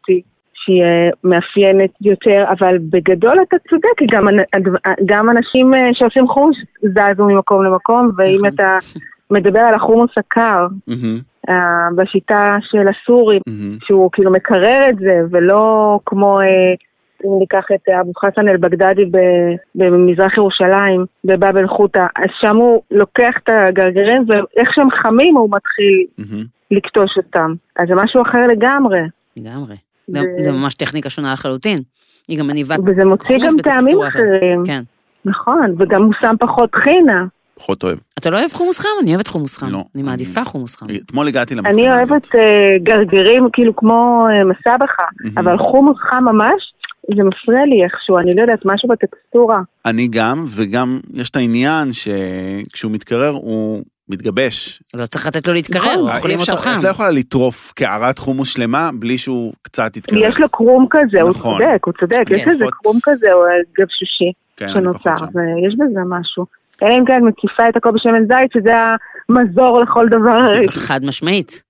[0.65, 4.61] שהיא אה, מאפיינת יותר, אבל בגדול אתה צודק, כי גם, אנ-
[5.05, 8.49] גם אנשים אה, שעושים חומוס זזו ממקום למקום, ואם נכון.
[8.49, 8.79] אתה
[9.31, 10.67] מדבר על החומוס הקר,
[11.49, 11.55] אה,
[11.97, 13.41] בשיטה של הסורים.
[13.85, 16.47] שהוא כאילו מקרר את זה, ולא כמו, אה,
[17.25, 19.05] אם ניקח את אה, אבו חסן אל-בגדדי
[19.75, 26.05] במזרח ירושלים, בבאב אל-חוטה, אז שם הוא לוקח את הגרגרים, ואיך שהם חמים הוא מתחיל
[26.19, 26.45] מהמם.
[26.71, 27.55] לקטוש אותם.
[27.77, 29.01] אז זה משהו אחר לגמרי.
[29.37, 29.75] לגמרי.
[30.09, 31.79] זה, ו- זה ממש טכניקה שונה לחלוטין.
[32.29, 34.03] היא גם מניבה וזה מוציא גם טעמים.
[34.03, 34.63] אחרים.
[34.67, 34.83] כן.
[35.25, 37.25] נכון, וגם הוא שם פחות טחינה.
[37.55, 37.99] פחות אוהב.
[38.19, 38.89] אתה לא אוהב חומוס חם?
[39.03, 39.69] אני אוהבת חומוס חם.
[39.69, 39.85] לא.
[39.95, 40.87] אני מעדיפה חומוס חם.
[41.07, 42.11] אתמול הגעתי למסקנה אני הזאת.
[42.11, 45.03] אוהבת אה, גרגירים כאילו כמו אה, מסבכה.
[45.37, 46.75] אבל חומוס חם ממש,
[47.17, 49.61] זה מפריע לי איכשהו, אני לא יודעת, משהו בטקסטורה.
[49.87, 54.83] אני גם, וגם יש את העניין שכשהוא מתקרר הוא מתגבש.
[54.95, 56.17] לא צריך לתת לו להתקרר, נכון.
[56.17, 56.71] אוכלים אותו חם.
[56.79, 60.19] את לא יכולה לטרוף קערת חומוס שלמה בלי שהוא קצת יתקרר.
[60.29, 61.63] יש לו קרום כזה, הוא נכון.
[61.63, 63.45] צודק, הוא צודק, כן, יש איזה פחות- קרום כזה, הוא
[63.81, 65.15] גבשושי, כן, שנוצר.
[65.35, 66.47] ויש בזה משהו.
[66.83, 68.73] אלא אם כן מקיפה את הכל בשמן זית, שזה
[69.29, 71.63] המזור לכל דבר, חד משמעית.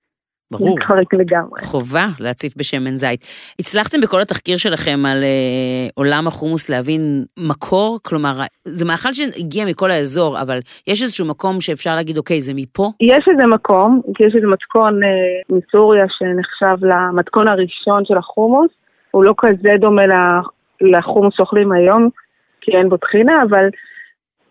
[0.58, 0.76] ברור.
[0.78, 1.60] מתפרק לגמרי.
[1.62, 3.20] חובה להציף בשמן זית.
[3.58, 7.98] הצלחתם בכל התחקיר שלכם על אה, עולם החומוס להבין מקור?
[8.02, 12.90] כלומר, זה מאכל שהגיע מכל האזור, אבל יש איזשהו מקום שאפשר להגיד, אוקיי, זה מפה?
[13.00, 15.08] יש איזה מקום, יש איזה מתכון אה,
[15.56, 18.70] מסוריה שנחשב למתכון הראשון של החומוס,
[19.10, 20.02] הוא לא כזה דומה
[20.80, 22.08] לחומוס שאוכלים היום,
[22.60, 23.68] כי אין בו טחינה, אבל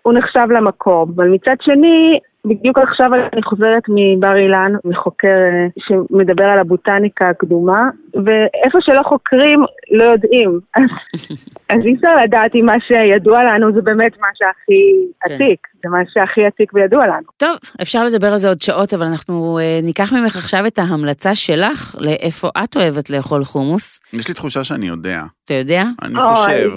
[0.02, 1.14] הוא נחשב למקום.
[1.16, 7.90] אבל מצד שני, בדיוק עכשיו אני חוזרת מבר אילן, מחוקר אה, שמדבר על הבוטניקה הקדומה,
[8.14, 9.60] ואיפה שלא חוקרים,
[9.92, 10.60] לא יודעים.
[11.70, 14.82] אז, אי אפשר לדעת אם מה שידוע לנו זה באמת מה שהכי
[15.26, 15.34] כן.
[15.34, 17.28] עתיק, זה מה שהכי עתיק וידוע לנו.
[17.38, 21.36] טוב, אפשר לדבר על זה עוד שעות, אבל אנחנו אה, ניקח ממך עכשיו את ההמלצה
[21.36, 24.00] שלך לאיפה את אוהבת לאכול חומוס.
[24.14, 25.22] יש לי תחושה שאני יודע.
[25.46, 25.84] אתה יודע?
[26.02, 26.16] אני.
[26.16, 26.72] חושב.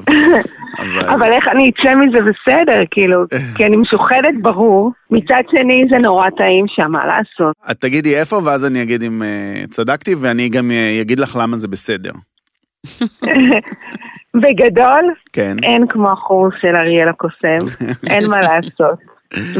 [0.78, 1.08] אבל...
[1.14, 3.24] אבל איך אני אצא מזה בסדר, כאילו,
[3.56, 7.56] כי אני משוחדת ברור, מצד שני זה נורא טעים שם, מה לעשות?
[7.70, 11.56] את תגידי איפה, ואז אני אגיד אם אה, צדקתי, ואני גם אה, אגיד לך למה
[11.56, 12.12] זה בסדר.
[14.42, 15.56] בגדול, כן.
[15.62, 17.66] אין כמו החומוס של אריאל הקוסם,
[18.10, 18.98] אין מה לעשות.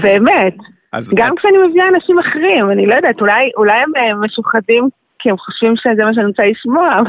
[0.02, 0.56] באמת,
[1.14, 4.88] גם כשאני מביאה אנשים אחרים, אני לא יודעת, אולי אולי הם אה, משוחדים
[5.18, 7.00] כי הם חושבים שזה מה שאני רוצה לשמוע,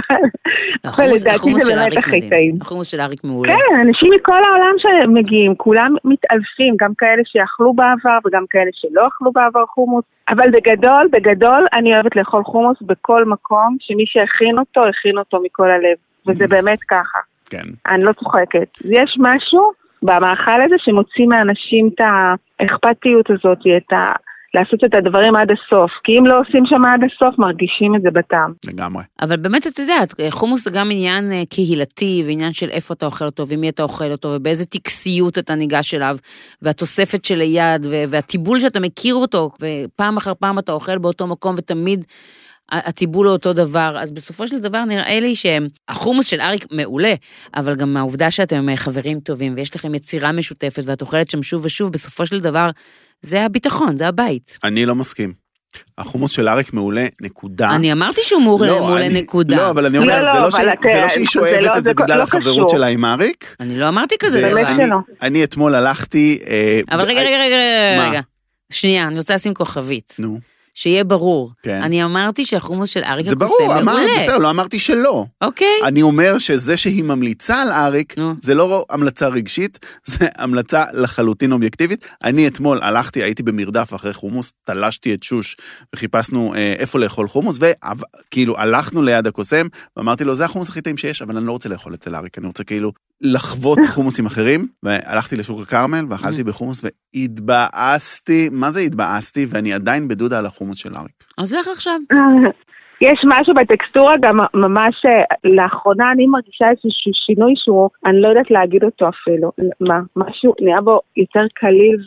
[0.86, 2.30] אבל לדעתי זה באמת הכי.
[2.30, 2.56] טעים.
[2.62, 3.54] החומוס של אריק מעולה.
[3.54, 9.32] כן, אנשים מכל העולם שמגיעים, כולם מתעלפים, גם כאלה שאכלו בעבר וגם כאלה שלא אכלו
[9.32, 10.04] בעבר חומוס.
[10.30, 15.72] אבל בגדול, בגדול, אני אוהבת לאכול חומוס בכל מקום, שמי שהכין אותו, הכין אותו מכל
[15.72, 15.98] הלב.
[16.28, 17.64] וזה באמת ככה, כן.
[17.90, 18.70] אני לא צוחקת.
[18.86, 19.72] יש משהו
[20.04, 22.02] במאכל הזה שמוציא מאנשים את
[22.60, 24.12] האכפתיות הזאת, את ה...
[24.54, 25.92] לעשות את הדברים עד הסוף.
[26.04, 28.54] כי אם לא עושים שם עד הסוף, מרגישים את זה בטעם.
[28.68, 29.04] לגמרי.
[29.22, 33.26] אבל באמת, את יודעת, חומוס זה גם עניין אה, קהילתי, ועניין של איפה אתה אוכל
[33.26, 36.18] אותו, ומי אתה אוכל אותו, ובאיזה טקסיות אתה ניגש אליו,
[36.62, 42.06] והתוספת שליד, ו- והטיבול שאתה מכיר אותו, ופעם אחר פעם אתה אוכל באותו מקום, ותמיד
[42.72, 43.98] הטיבול הוא אותו דבר.
[44.00, 47.14] אז בסופו של דבר נראה לי שהחומוס של אריק מעולה,
[47.56, 51.66] אבל גם העובדה שאתם אה, חברים טובים, ויש לכם יצירה משותפת, ואת אוכלת שם שוב
[51.66, 52.70] ושוב, בסופו של דבר,
[53.22, 54.58] זה הביטחון, זה הבית.
[54.64, 55.34] אני לא מסכים.
[55.98, 57.76] החומוס של אריק מעולה, נקודה.
[57.76, 59.56] אני אמרתי שהוא מעולה, לא, מעולה אני- נקודה.
[59.56, 61.32] לא, אבל אני לא, אומר, לא, זה לא אבל שהיא- אתה- זה לא שהיא זה
[61.32, 62.70] שואבת לא- את זה זה בגלל לא החברות קשור.
[62.70, 63.56] שלה עם אריק.
[63.60, 64.68] אני לא אמרתי כזה זה- דבר.
[64.68, 64.92] אני-.
[65.22, 66.40] אני אתמול הלכתי...
[66.48, 68.10] אה, אבל רגע, רגע, רגע, רגע, מה?
[68.10, 68.22] רגע.
[68.72, 70.16] שנייה, אני רוצה לשים כוכבית.
[70.20, 70.40] נו,
[70.78, 71.52] שיהיה ברור.
[71.64, 71.82] כן.
[71.82, 74.16] אני אמרתי שהחומוס של אריק זה הקוסם ברור, אמרת, מעולה.
[74.18, 75.26] בסדר, לא אמרתי שלא.
[75.42, 75.80] אוקיי.
[75.84, 78.34] אני אומר שזה שהיא ממליצה על אריק, נו.
[78.42, 82.06] זה לא המלצה רגשית, זה המלצה לחלוטין אובייקטיבית.
[82.24, 85.58] אני אתמול הלכתי, הייתי במרדף אחרי חומוס, תלשתי את שוש
[85.96, 89.68] וחיפשנו אה, איפה לאכול חומוס, וכאילו הלכנו ליד הקוסם,
[89.98, 92.48] ואמרתי לו, זה החומוס הכי טעים שיש, אבל אני לא רוצה לאכול אצל אריק, אני
[92.48, 96.82] רוצה כאילו לחוות חומוסים אחרים, והלכתי לשוק הכרמל ואכלתי בחומוס
[97.16, 99.46] והתבאסתי, מה זה התבאסתי?
[99.50, 101.24] ואני עדיין בדודה על החומוס של אריק.
[101.38, 102.00] אז לך עכשיו.
[103.02, 108.52] יש משהו בטקסטורה גם ממש, אה, לאחרונה אני מרגישה איזשהו שינוי שהוא, אני לא יודעת
[108.52, 109.52] להגיד אותו אפילו.
[109.80, 111.98] מה, משהו נהיה בו יותר קליל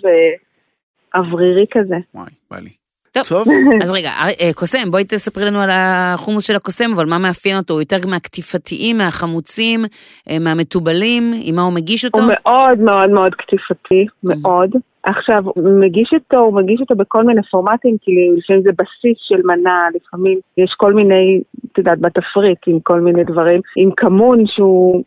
[1.14, 1.96] ואוורירי כזה.
[2.14, 2.70] וואי, בא לי.
[3.12, 3.24] טוב.
[3.28, 3.46] טוב,
[3.82, 7.74] אז רגע, אה, קוסם, בואי תספרי לנו על החומוס של הקוסם, אבל מה מאפיין אותו?
[7.74, 9.84] הוא יותר מהקטיפתיים, מהחמוצים,
[10.30, 12.18] אה, מהמתובלים, עם מה הוא מגיש אותו?
[12.18, 14.70] הוא מאוד מאוד מאוד קטיפתי, מאוד.
[15.02, 19.40] עכשיו, הוא מגיש אותו, הוא מגיש אותו בכל מיני פורמטים, כאילו לפעמים זה בסיס של
[19.44, 21.40] מנה, לפעמים יש כל מיני,
[21.72, 25.04] את יודעת, בתפריט עם כל מיני דברים, עם כמון שהוא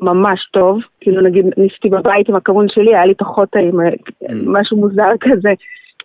[0.00, 3.86] ממש טוב, כאילו נגיד ניסיתי בבית עם הכמון שלי, היה לי פחות טעים, אה,
[4.46, 5.52] משהו מוזר כזה.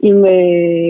[0.02, 0.32] עם אה,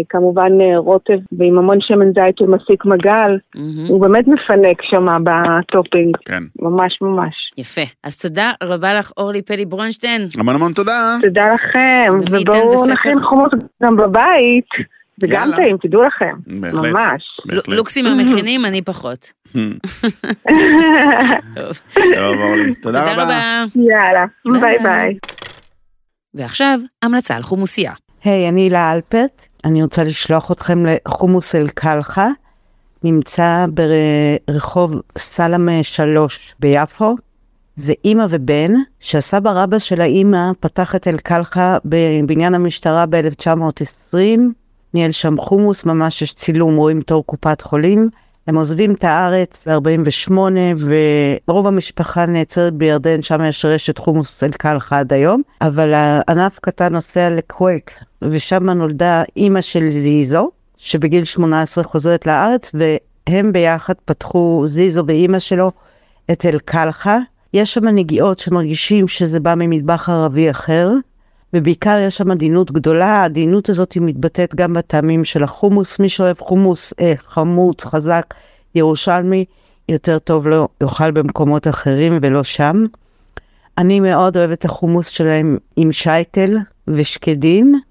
[0.09, 3.85] כמובן אה, רוטב ועם המון שמן זית ומסיק מגל, מהמם.
[3.87, 6.43] הוא באמת מפנק שם ב topping, כן.
[6.61, 7.33] ממש ממש.
[7.57, 7.81] יפה.
[8.03, 10.27] אז תודה רבה לך, אורלי פלי ברונשטיין.
[10.39, 11.17] המון המון תודה.
[11.21, 13.51] תודה לכם, ובואו נכין חומוס
[13.83, 14.67] גם בבית.
[15.17, 15.49] זה גם.
[15.55, 16.35] טעים, תדעו לכם.
[16.61, 16.81] בהחלט.
[16.81, 17.39] ממש.
[17.45, 17.67] בהחלט.
[17.67, 19.31] לוקסים המכינים, אני פחות.
[21.55, 21.79] טוב.
[22.17, 22.75] אורלי.
[22.75, 23.23] תודה תודה רבה.
[23.23, 23.65] רבה.
[23.75, 24.25] יאללה.
[24.61, 25.17] ביי ביי.
[26.33, 27.91] ועכשיו, המלצה על חומוסייה.
[28.25, 32.29] היי, אני הילה אלפרט, אני רוצה לשלוח אתכם לחומוס אל-קלחה,
[33.03, 33.65] נמצא
[34.47, 37.15] ברחוב סלמה 3 ביפו.
[37.75, 44.17] זה אימא ובן, שהסבא רבא של האימא פתח את אל-קלחה בבניין המשטרה ב-1920,
[44.93, 48.09] ניהל שם חומוס, ממש יש צילום, רואים תור קופת חולים.
[48.47, 50.31] הם עוזבים את הארץ ב-48,
[51.47, 57.29] ורוב המשפחה נעצרת בירדן, שם יש רשת חומוס אל-קלחה עד היום, אבל הענף קטן נוסע
[57.29, 65.39] לקווייק, ושם נולדה אימא של זיזו, שבגיל 18 חוזרת לארץ, והם ביחד פתחו, זיזו ואימא
[65.39, 65.71] שלו,
[66.31, 67.17] את אל-קלחה.
[67.53, 70.91] יש שם נגיעות שמרגישים שזה בא ממטבח ערבי אחר,
[71.55, 76.39] ובעיקר יש שם עדינות גדולה, העדינות הזאת היא מתבטאת גם בטעמים של החומוס, מי שאוהב
[76.39, 78.33] חומוס אה, חמוץ, חזק,
[78.75, 79.45] ירושלמי,
[79.89, 82.85] יותר טוב לו יאכל במקומות אחרים ולא שם.
[83.77, 87.81] אני מאוד אוהבת את החומוס שלהם עם שייטל ושקדים,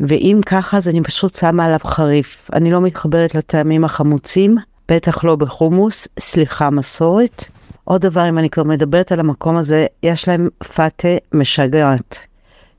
[0.00, 2.50] ואם ככה אז אני פשוט שמה עליו חריף.
[2.52, 4.56] אני לא מתחברת לטעמים החמוצים,
[4.88, 7.44] בטח לא בחומוס, סליחה מסורת.
[7.84, 12.31] עוד דבר, אם אני כבר מדברת על המקום הזה, יש להם פאטה משגעת.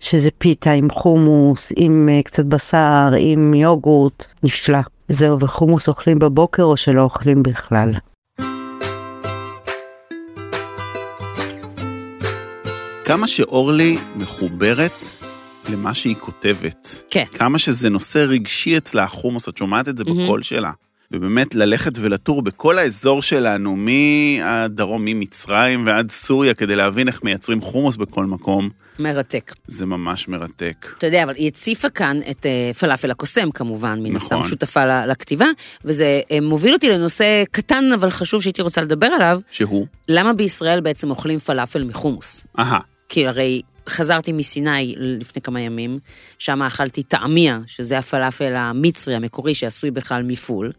[0.03, 4.79] שזה פיתה עם חומוס, עם uh, קצת בשר, עם יוגורט, נפלא.
[5.09, 7.91] זהו, וחומוס אוכלים בבוקר או שלא אוכלים בכלל.
[13.05, 15.05] כמה שאורלי מחוברת
[15.69, 17.03] למה שהיא כותבת.
[17.11, 17.25] כן.
[17.33, 20.23] כמה שזה נושא רגשי אצלה, החומוס, את שומעת את זה מהמם.
[20.23, 20.71] בקול שלה.
[21.13, 27.97] ובאמת ללכת ולטור בכל האזור שלנו, מהדרום, ממצרים ועד סוריה, כדי להבין איך מייצרים חומוס
[27.97, 29.53] בכל מקום, מרתק.
[29.67, 30.87] זה ממש מרתק.
[30.97, 34.49] אתה יודע, אבל היא הציפה כאן את אה, פלאפל הקוסם כמובן, מן הסתם נכון.
[34.49, 35.45] שותפה לכתיבה,
[35.85, 39.87] וזה אה, מוביל אותי לנושא קטן אבל חשוב שהייתי רוצה לדבר עליו, שהוא?
[40.07, 42.47] למה בישראל בעצם אוכלים פלאפל מחומוס?
[42.59, 45.99] אהה, כי הרי חזרתי מסיני לפני כמה ימים,
[46.39, 50.71] שם אכלתי טעמיה, שזה הפלאפל המצרי המקורי שעשוי בכלל מפול.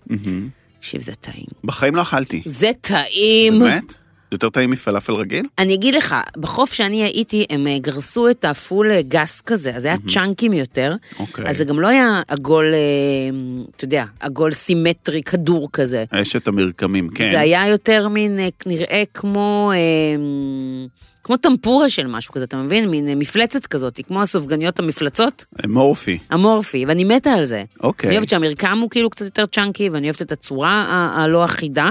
[0.78, 1.46] תקשיב, זה טעים.
[1.64, 2.42] בחיים לא אכלתי.
[2.44, 3.58] זה טעים.
[3.58, 3.96] באמת?
[4.34, 5.46] יותר טעים מפלאפל רגיל?
[5.58, 9.82] אני אגיד לך, בחוף שאני הייתי, הם אה, גרסו את הפול אה, גס כזה, אז
[9.82, 10.94] זה היה צ'אנקים יותר.
[11.18, 11.44] אוקיי.
[11.48, 12.78] אז זה גם לא היה עגול, אה,
[13.76, 16.04] אתה יודע, עגול סימטרי, כדור כזה.
[16.10, 17.30] אשת המרקמים, כן.
[17.30, 19.72] זה היה יותר מין, אה, נראה כמו,
[21.24, 22.88] כמו טמפורה של משהו כזה, אתה מבין?
[22.90, 26.18] מין מפלצת כזאת, כמו הסופגניות המפלצות, מורפי.
[26.34, 27.62] אמורפי, ואני מתה על זה.
[27.82, 28.08] אוקיי.
[28.08, 31.90] אני אוהבת שהמרקם הוא כאילו קצת יותר chunky, ואני אוהבת את הצורה ה- הלא אחידה.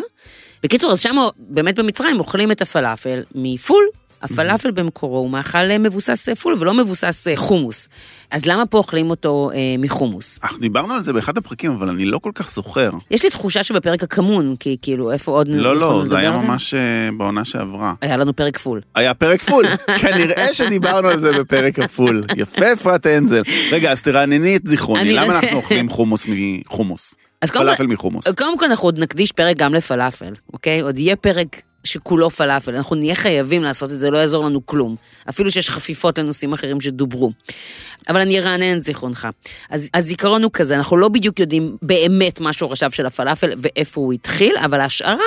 [0.64, 3.84] בקיצור, אז שם באמת במצרים אוכלים את הפלאפל מפול.
[4.24, 7.88] הפלאפל במקורו הוא מאכל אה, מבוסס אה, פול ולא מבוסס אה, חומוס.
[8.32, 10.40] אז למה פה אוכלים אותו אה, מחומוס?
[10.44, 12.90] אנחנו דיברנו על זה באחד הפרקים, אבל אני לא כל כך זוכר.
[13.12, 16.74] יש לי תחושה שבפרק הכמון, כי כאילו, איפה עוד לא, לא, זה היה ממש
[17.18, 17.94] בעונה שעברה.
[18.02, 18.82] היה לנו פרק פול.
[18.96, 19.66] היה פרק פול,
[20.02, 22.24] כנראה שדיברנו על זה בפרק הפול.
[22.36, 23.42] יפה אפרת אנזל.
[23.72, 27.16] רגע, אז תרענני את זיכרוני, למה אנחנו אוכלים חומוס מחומוס?
[27.44, 28.28] אז קודם פלאפל מחומוס.
[28.28, 30.80] קודם כל אנחנו עוד נקדיש פרק גם לפלאפל, אוקיי?
[30.80, 34.96] עוד יהיה פרק שכולו פלאפל, אנחנו נהיה חייבים לעשות את זה, לא יעזור לנו כלום.
[35.30, 37.32] אפילו שיש חפיפות לנושאים אחרים שדוברו.
[38.10, 39.28] אבל אני ארענן את זיכרונך.
[39.70, 44.14] אז הזיכרון הוא כזה, אנחנו לא בדיוק יודעים באמת מה שורשיו של הפלאפל ואיפה הוא
[44.14, 45.18] התחיל, אבל ההשערה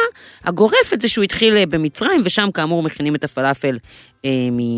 [0.44, 3.78] הגורפת זה שהוא התחיל אה, במצרים, ושם כאמור מכינים את הפלאפל
[4.24, 4.30] אה,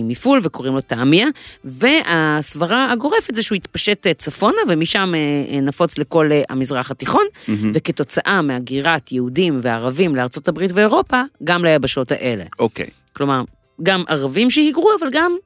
[0.04, 1.26] מפול וקוראים לו טעמיה,
[1.64, 7.24] והסברה הגורפת זה שהוא התפשט אה, צפונה, ומשם אה, אה, נפוץ לכל אה, המזרח התיכון,
[7.74, 12.44] וכתוצאה מהגירת יהודים וערבים לארצות הברית ואירופה, גם ליבשות האלה.
[12.58, 12.86] אוקיי.
[13.12, 13.42] כלומר,
[13.82, 15.36] גם ערבים שהיגרו, אבל גם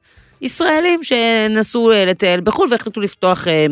[0.43, 3.65] ישראלים שנסעו אה, לטייל בחו"ל והחליטו לפתוח אה,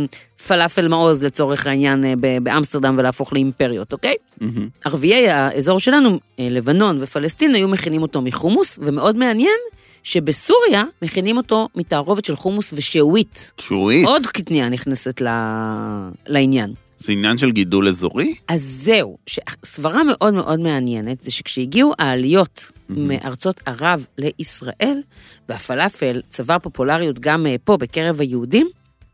[0.48, 2.14] פלאפל מעוז לצורך העניין אה,
[2.44, 4.16] באמסטרדם ולהפוך לאימפריות, אוקיי?
[4.42, 4.68] מהמם.
[4.86, 9.58] ערביי האזור שלנו, לבנון ופלסטין, היו מכינים אותו מחומוס, ומאוד מעניין
[10.04, 13.52] שבסוריה מכינים אותו מתערובת של חומוס ושעועית.
[13.58, 16.74] שורית, עוד קטניה נכנסת ל- לעניין.
[17.02, 18.36] זה עניין של גידול אזורי?
[18.48, 19.18] אז זהו,
[19.66, 25.02] סברה מאוד מאוד מעניינת זה שכשהגיעו העליות מארצות ערב לישראל,
[25.50, 28.70] והפלאפל צבר פופולריות גם אה, פה בקרב היהודים,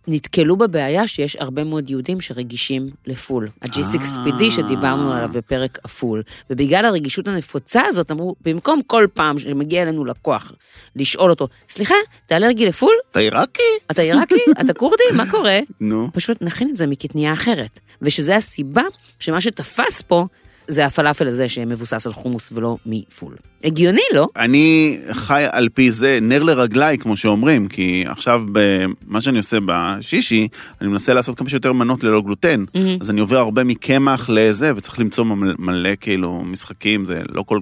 [0.07, 3.47] נתקלו בבעיה שיש הרבה מאוד יהודים שרגישים לפול.
[3.61, 6.23] ה-G6PD שדיברנו עליו בפרק הפול.
[6.49, 10.51] ובגלל הרגישות הנפוצה הזאת, אמרו, במקום כל פעם שמגיע אלינו לקוח
[10.95, 11.95] לשאול אותו, סליחה,
[12.25, 12.93] אתה אלרגי לפול?
[13.11, 13.61] אתה עיראקי?
[13.91, 14.35] אתה עיראקי?
[14.61, 15.03] אתה כורדי?
[15.13, 15.59] מה קורה?
[15.81, 16.09] נו.
[16.13, 17.79] פשוט נכין את זה מקטנייה אחרת.
[18.01, 18.83] ושזה הסיבה
[19.19, 20.25] שמה שתפס פה
[20.67, 23.35] זה הפלאפל הזה שמבוסס על חומוס ולא מפול.
[23.63, 24.27] הגיוני, לא?
[24.35, 30.47] אני חי על פי זה נר לרגליי, כמו שאומרים, כי עכשיו במה שאני עושה בשישי,
[30.81, 32.97] אני מנסה לעשות כמה שיותר מנות ללא גלוטן, מהמם.
[33.01, 37.59] אז אני עובר הרבה מקמח לזה, וצריך למצוא מלא, מלא כאילו משחקים, זה לא כל...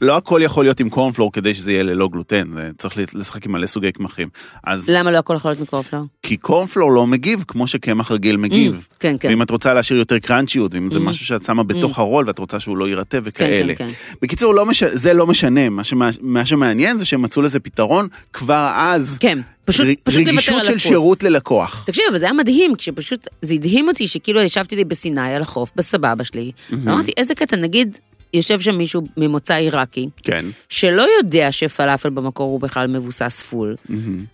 [0.00, 2.44] לא הכל יכול להיות עם קורנפלור כדי שזה יהיה ללא גלוטן,
[2.78, 4.28] צריך לשחק עם מלא סוגי קמחים.
[4.64, 6.06] אז למה לא הכל יכול להיות מקורפלאור?
[6.22, 8.88] כי קורנפלור לא מגיב כמו שקמח רגיל מגיב.
[9.00, 9.28] כן, כן.
[9.28, 12.60] ואם את רוצה להשאיר יותר קראנצ'יות, ואם זה משהו שאת שמה בתוך הרול ואת רוצה
[12.60, 13.74] שהוא לא יירטב וכאלה.
[13.74, 13.88] כן,
[14.22, 14.82] בקיצור, לא מש...
[14.82, 16.10] זה לא משנה, מה, שמה...
[16.20, 19.16] מה שמעניין זה שהם מצאו לזה פתרון כבר אז.
[19.20, 20.78] כן, פשוט, ר- פשוט לוותר רגישות על של הפול.
[20.78, 21.84] שירות ללקוח.
[21.86, 25.70] תקשיב, אבל זה היה מדהים, כשפשוט, זה הדהים אותי שכאילו ישבתי לי בסיני על החוף,
[25.76, 27.98] בסבבה שלי, ואמרתי, איזה קטע, נגיד,
[28.34, 30.44] יושב שם מישהו ממוצא עיראקי, כן.
[30.68, 33.76] שלא יודע שפלאפל במקור הוא בכלל מבוסס פול,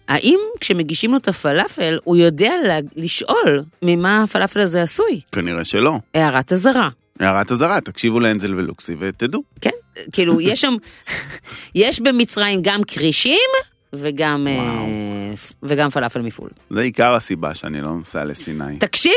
[0.09, 5.21] האם כשמגישים לו את הפלאפל, הוא יודע לה- לשאול ממה הפלאפל הזה עשוי?
[5.33, 5.99] כנראה שלא.
[6.15, 6.89] הערת אזהרה.
[7.21, 9.43] הערת אזהרה, תקשיבו לאנזל ולוקסי ותדעו.
[9.61, 9.71] כן,
[10.13, 10.75] כאילו, יש שם,
[11.75, 13.49] יש במצרים גם כרישים
[13.93, 14.85] וגם, אה,
[15.63, 16.51] וגם פלאפל מפול.
[16.71, 18.77] זה עיקר הסיבה שאני לא נוסע לסיני.
[18.79, 19.13] תקשיב,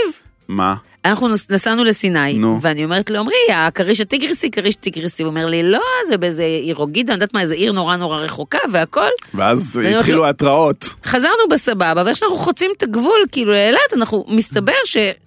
[0.49, 0.75] מה?
[1.05, 2.59] אנחנו נסענו לסיני, נו.
[2.61, 7.13] ואני אומרת לעמרי, הכריש הטיגריסי, כריש טיגריסי, הוא אומר לי, לא, זה באיזה עיר רוגידה,
[7.13, 9.09] אני יודעת מה, איזה עיר נורא נורא רחוקה והכל.
[9.33, 10.95] ואז התחילו לו- התראות.
[11.05, 14.71] חזרנו בסבבה, ואיך שאנחנו חוצים את הגבול, כאילו לאילת, אנחנו, מסתבר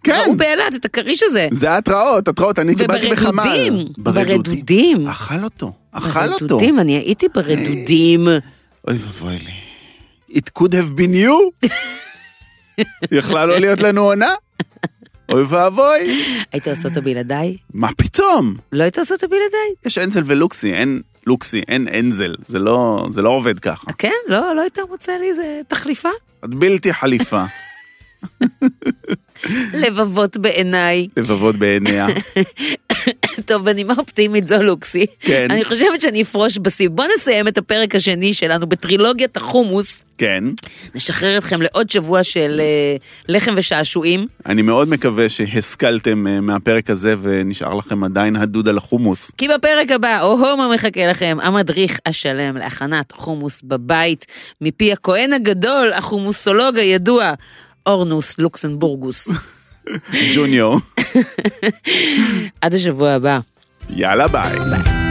[0.04, 0.12] כן.
[0.24, 1.48] שראו באילת את הכריש הזה.
[1.50, 3.42] זה התראות, התראות, אני קיבלתי בחמ"ל.
[3.42, 5.06] וברדודים, ברדודים.
[5.08, 6.38] אכל אותו, אכל אותו.
[6.40, 8.28] ברדודים, אני הייתי ברדודים.
[8.28, 8.38] אוי
[8.98, 9.52] ואבוי לי.
[10.38, 11.68] It could have been you.
[13.18, 14.34] יכלה לא להיות לנו עונה.
[15.30, 16.22] אוי ואבוי.
[16.52, 17.56] היית עושה אותו בלעדיי?
[17.74, 18.56] מה פתאום?
[18.72, 19.74] לא היית עושה אותו בלעדיי?
[19.86, 22.34] יש אנזל ולוקסי, אין לוקסי, אין אנזל.
[22.46, 23.92] זה לא, זה לא עובד ככה.
[23.92, 24.12] כן?
[24.28, 26.08] לא, לא היית מוצא לי איזה תחליפה?
[26.44, 27.44] את בלתי חליפה.
[29.82, 31.08] לבבות בעיניי.
[31.16, 32.06] לבבות בעיניה.
[33.42, 35.06] טוב, בנימה אופטימית זו לוקסי.
[35.20, 35.50] כן.
[35.50, 36.88] אני חושבת שאני אפרוש בשיא.
[36.88, 40.02] בוא נסיים את הפרק השני שלנו בטרילוגיית החומוס.
[40.18, 40.44] כן.
[40.94, 42.96] נשחרר אתכם לעוד שבוע של אה,
[43.28, 44.26] לחם ושעשועים.
[44.46, 49.30] אני מאוד מקווה שהשכלתם אה, מהפרק הזה ונשאר לכם עדיין הדוד על החומוס.
[49.30, 54.26] כי בפרק הבא, או-הו מה מחכה לכם, המדריך השלם להכנת חומוס בבית,
[54.60, 57.32] מפי הכהן הגדול, החומוסולוג הידוע,
[57.86, 59.28] אורנוס לוקסנבורגוס.
[60.34, 60.78] ג'וניור.
[62.62, 63.38] עד השבוע הבא.
[63.90, 65.01] יאללה ביי.